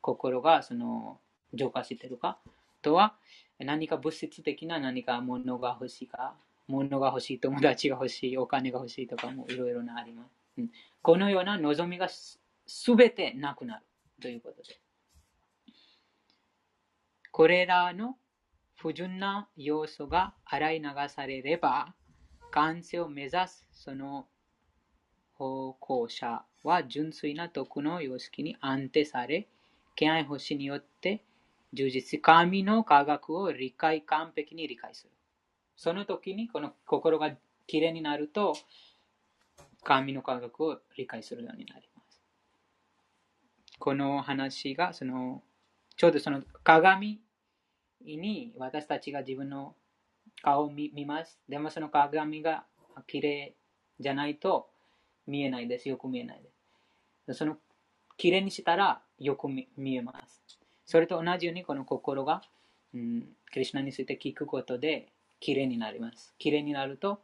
[0.00, 1.18] 心がその
[1.54, 2.38] 浄化しているか
[2.82, 3.16] とは、
[3.58, 6.34] 何か物質的な何か物が欲しいか、
[6.68, 10.62] 物が欲しい、友達が欲しい、お金が欲しいとかもいろいろなあります。
[11.02, 12.38] このような望みがす
[12.94, 13.82] べてなくなる
[14.20, 14.80] ということで。
[17.32, 18.16] これらの
[18.74, 21.94] 不純な要素が洗い流されれば、
[22.50, 24.26] 完成を目指すその
[25.34, 29.48] 方向者は純粋な徳の様式に安定され、
[29.94, 31.24] 敬愛星によって
[31.72, 35.10] 充実し、神の科学を理解、完璧に理解する。
[35.76, 37.30] その時にこの心が
[37.66, 38.54] きれいになると、
[39.84, 42.22] 神の科学を理解するようになります。
[43.78, 45.42] この話が、その、
[45.96, 47.20] ちょうどその鏡
[48.00, 49.74] に私たちが自分の
[50.42, 51.38] 顔を見ます。
[51.48, 52.64] でもその鏡が
[53.06, 53.54] きれ
[53.98, 54.68] いじゃないと
[55.26, 55.88] 見えないです。
[55.88, 57.38] よく見えないです。
[57.38, 57.58] その
[58.16, 60.37] きれいにしたらよく見えます。
[60.88, 62.40] それと同じようにこの心が、
[62.94, 65.08] うん、クリュナについて聞くことで
[65.38, 66.34] きれいになります。
[66.38, 67.20] きれいになると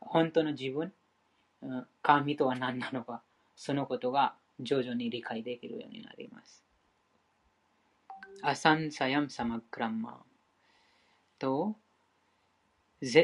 [0.00, 0.92] 本当の自分、
[1.62, 3.22] うん神とは何なのか、
[3.56, 6.62] そのことが徐々に理解できるようになります。
[8.42, 10.20] アサンサヤムサマクランマ
[11.38, 11.74] と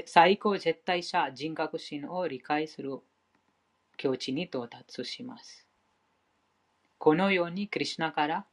[0.06, 2.98] 最高絶対者人格心を理解する
[3.98, 5.66] 境地に到達します。
[6.96, 8.46] このようにクリュナから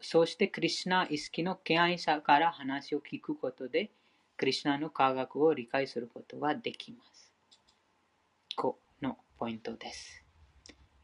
[0.00, 3.90] そしてクリュナ意識の敬愛者から話を聞くことで
[4.36, 7.32] クリュナの科学を理解することができます。
[8.54, 10.24] このポイントです。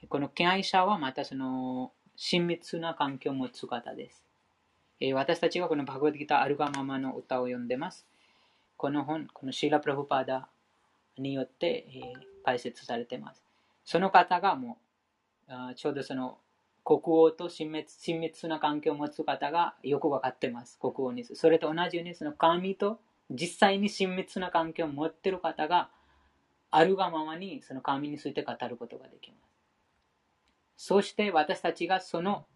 [0.08, 4.24] この敬愛者はまたその親密な関係を持つ方です。
[5.00, 8.06] え私たちはこのバグワッドギターアルガママの歌を読んでます。
[8.76, 10.48] この本、このシーラ・プラブパーダ
[11.18, 12.00] によって、え
[12.44, 13.42] 解説されてます。
[13.84, 14.78] その方がも
[15.48, 16.38] う、あちょうどその
[16.84, 21.24] 国王と親密親密な関係を持つ方がよくわかってます、国王に。
[21.24, 25.90] それと同じように、その神と実際に親密な関係を持っている方が
[26.70, 29.52] あるがままにその神について語ることができます。
[30.76, 32.46] そして私たちがその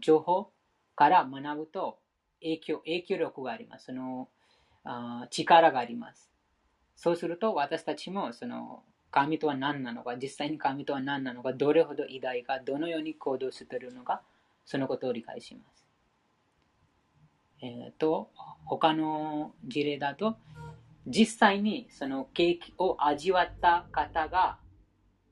[0.00, 0.50] 情報
[0.94, 1.98] から学ぶと
[2.40, 3.86] 影響影響力があります。
[3.86, 4.28] その
[4.84, 6.30] あ力があります。
[6.96, 14.22] そうすると私たちもその神とは何なのか、実際に神とは何なのか、どれほど偉大か、どのように行動しているのか、
[14.64, 15.86] そのことを理解します。
[17.60, 18.30] え、ー、と、
[18.66, 20.36] 他の事例だと、
[21.06, 24.58] 実際にそのケーキを味わった方が、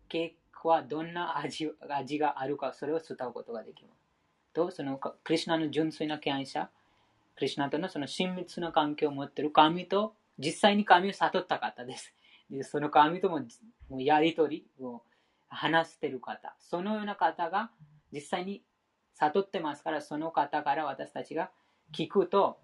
[0.09, 0.29] ケー
[0.63, 3.97] キはどんな味味があるか、それを伝うことができます。
[4.55, 6.71] と、そのクリュナの純粋な敬愛者、
[7.37, 12.15] クリュナとのその親密な関係を持っている神と、実際に神を悟った方です。
[12.51, 13.41] でその神とも
[13.99, 15.03] やりとりを
[15.49, 17.71] 話してる方、そのような方が
[18.13, 18.63] 実際に
[19.15, 21.51] 悟ってますから、その方から私たちが
[21.93, 22.59] 聞くと、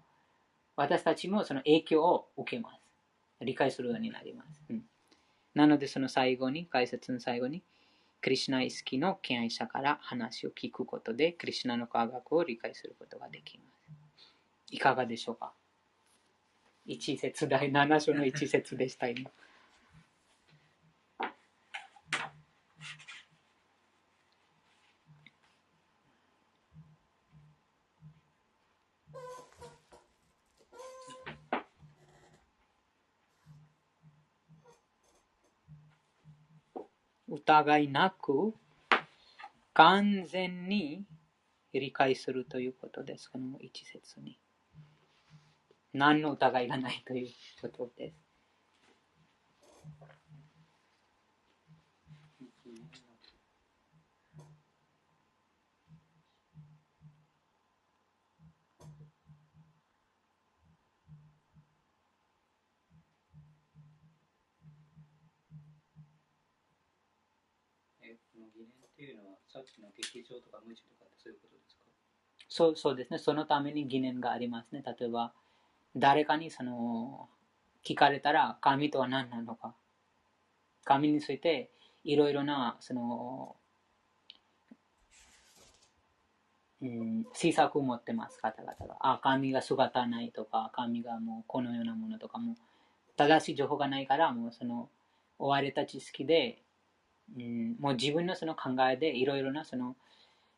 [0.75, 2.81] 私たちもその影響を受けます。
[3.41, 4.61] 理解するようになります。
[4.69, 4.83] うん、
[5.53, 7.61] なので、その最後に、解説の最後に、
[8.21, 13.63] クリシナ意識の敬愛者から話を聞くことで、クリシナの科学を理解することができま
[14.17, 14.33] す。
[14.71, 15.51] いかがでしょうか？
[16.85, 19.29] 一節第7章の一節でした、今。
[37.33, 38.53] 疑いなく
[39.73, 41.03] 完全に
[41.73, 43.27] 理解するということです。
[43.31, 44.37] この一節に。
[45.93, 47.31] 何の疑いがないという
[47.61, 48.22] ことです。
[69.47, 71.81] さっきの劇場とか無知とかってそういうことですか？
[72.49, 73.19] そうそうですね。
[73.19, 74.83] そのために疑念がありますね。
[74.85, 75.33] 例えば、
[75.95, 77.29] 誰かにその
[77.85, 79.75] 聞かれたら神とは何なのか。
[80.85, 81.69] 神について
[82.03, 83.55] いろいろなその、
[86.81, 88.97] うん、施策を持ってます方々が。
[88.99, 92.55] あ、神が姿ないとか、神がもうこのようなものとかも、
[93.15, 94.89] 正しい情報がないから、もうその
[95.39, 96.61] 追われた知識で
[97.37, 99.95] うん、もう自分のその考えでいろいろなその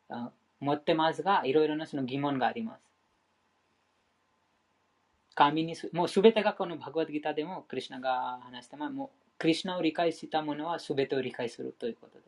[0.09, 2.81] あ持ってますが、いろいろなその疑問があります。
[5.35, 8.93] 神にもうすべてがこのバグワッドギターでもクリュナが話してます。
[8.93, 12.25] もうクリュナを理解したものはすべてを理解するということで。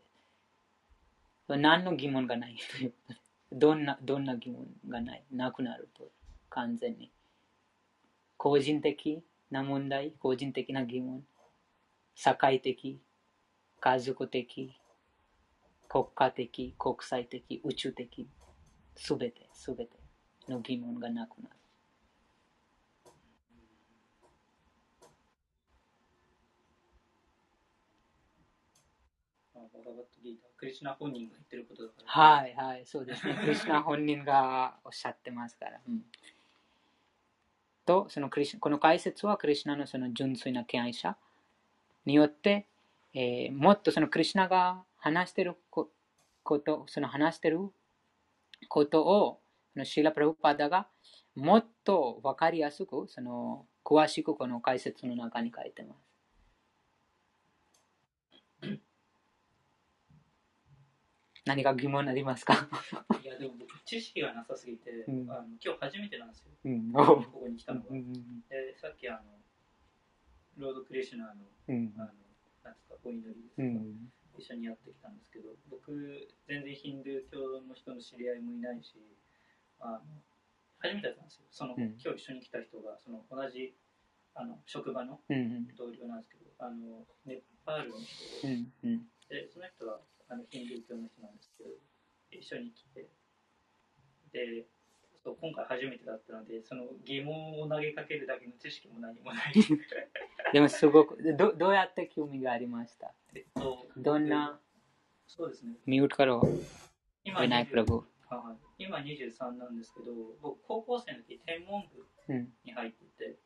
[1.58, 3.20] 何の疑問がないということで。
[3.54, 5.24] どんな、どんな疑問がない。
[5.32, 6.10] なくなると。
[6.50, 7.10] 完全に。
[8.36, 11.24] 個人的な問題、個人的な疑問、
[12.14, 13.00] 社会的、
[13.80, 14.76] 家族的、
[15.88, 18.28] 国家的、国際的、宇宙的、
[18.96, 19.98] すべて、すべて
[20.48, 21.58] の疑問がなくなる。
[30.58, 32.12] クリシナ本人が言ってることだから。
[32.12, 33.38] はいはい、そうですね。
[33.40, 35.80] クリシナ本人がおっしゃってますから。
[35.88, 36.02] うん、
[37.86, 41.16] と、そのクリシこの解説はクリシナのその純粋な敬愛者
[42.06, 42.66] によって、
[43.20, 45.90] えー、もっとそのクリシナが話してるこ
[46.60, 47.58] と、その話してる
[48.70, 49.42] ことを、
[49.74, 50.88] そのシーラ・プラブパダが
[51.34, 56.00] もっとわかりやすく、その詳しくこの解説の中に書いてます。
[61.48, 62.70] 何か疑問ありますか？
[63.24, 66.52] いや、でも僕、知識がなさすぎて、うん、あの今日初めてなんですよ。
[66.66, 67.88] うん、ここに来たのが。
[67.90, 68.14] うん、
[68.48, 69.22] で、さっきあの、
[70.58, 72.12] ロードクリシュナーの、うん、あの
[72.68, 73.64] なんですか、お祈りですか、
[74.38, 75.96] 一緒にやってきたんですけど、僕、
[76.48, 78.94] 全然ヒンドゥー教の人の知り合いもいないし、
[79.80, 80.24] あの
[80.80, 81.48] 初めてだったんですよ。
[81.50, 83.74] その、今日一緒に来た人が、その同じ
[84.36, 85.20] あの職場の
[85.76, 88.54] 同僚なんですけど、あのネパールの人で、
[89.30, 90.00] でその人は
[90.30, 91.70] あのヒンドゥー教の人なんですけど
[92.32, 93.10] 一緒に来て
[94.32, 94.68] で
[95.28, 99.54] そう今回初めてだったのでその疑問を投げかけるだけの知識も何もない。
[100.54, 104.58] でもすごくどどうやって興味がありました、えっと、どんな？
[105.28, 105.76] そうですね。
[105.86, 106.40] ミュートから
[107.26, 107.44] 今
[108.78, 112.08] 今23なんですけど僕高校生の時天文部
[112.64, 113.38] に入ってて、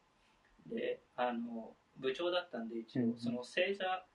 [0.69, 4.05] うん、であの部長だったんで一応、うん、その星座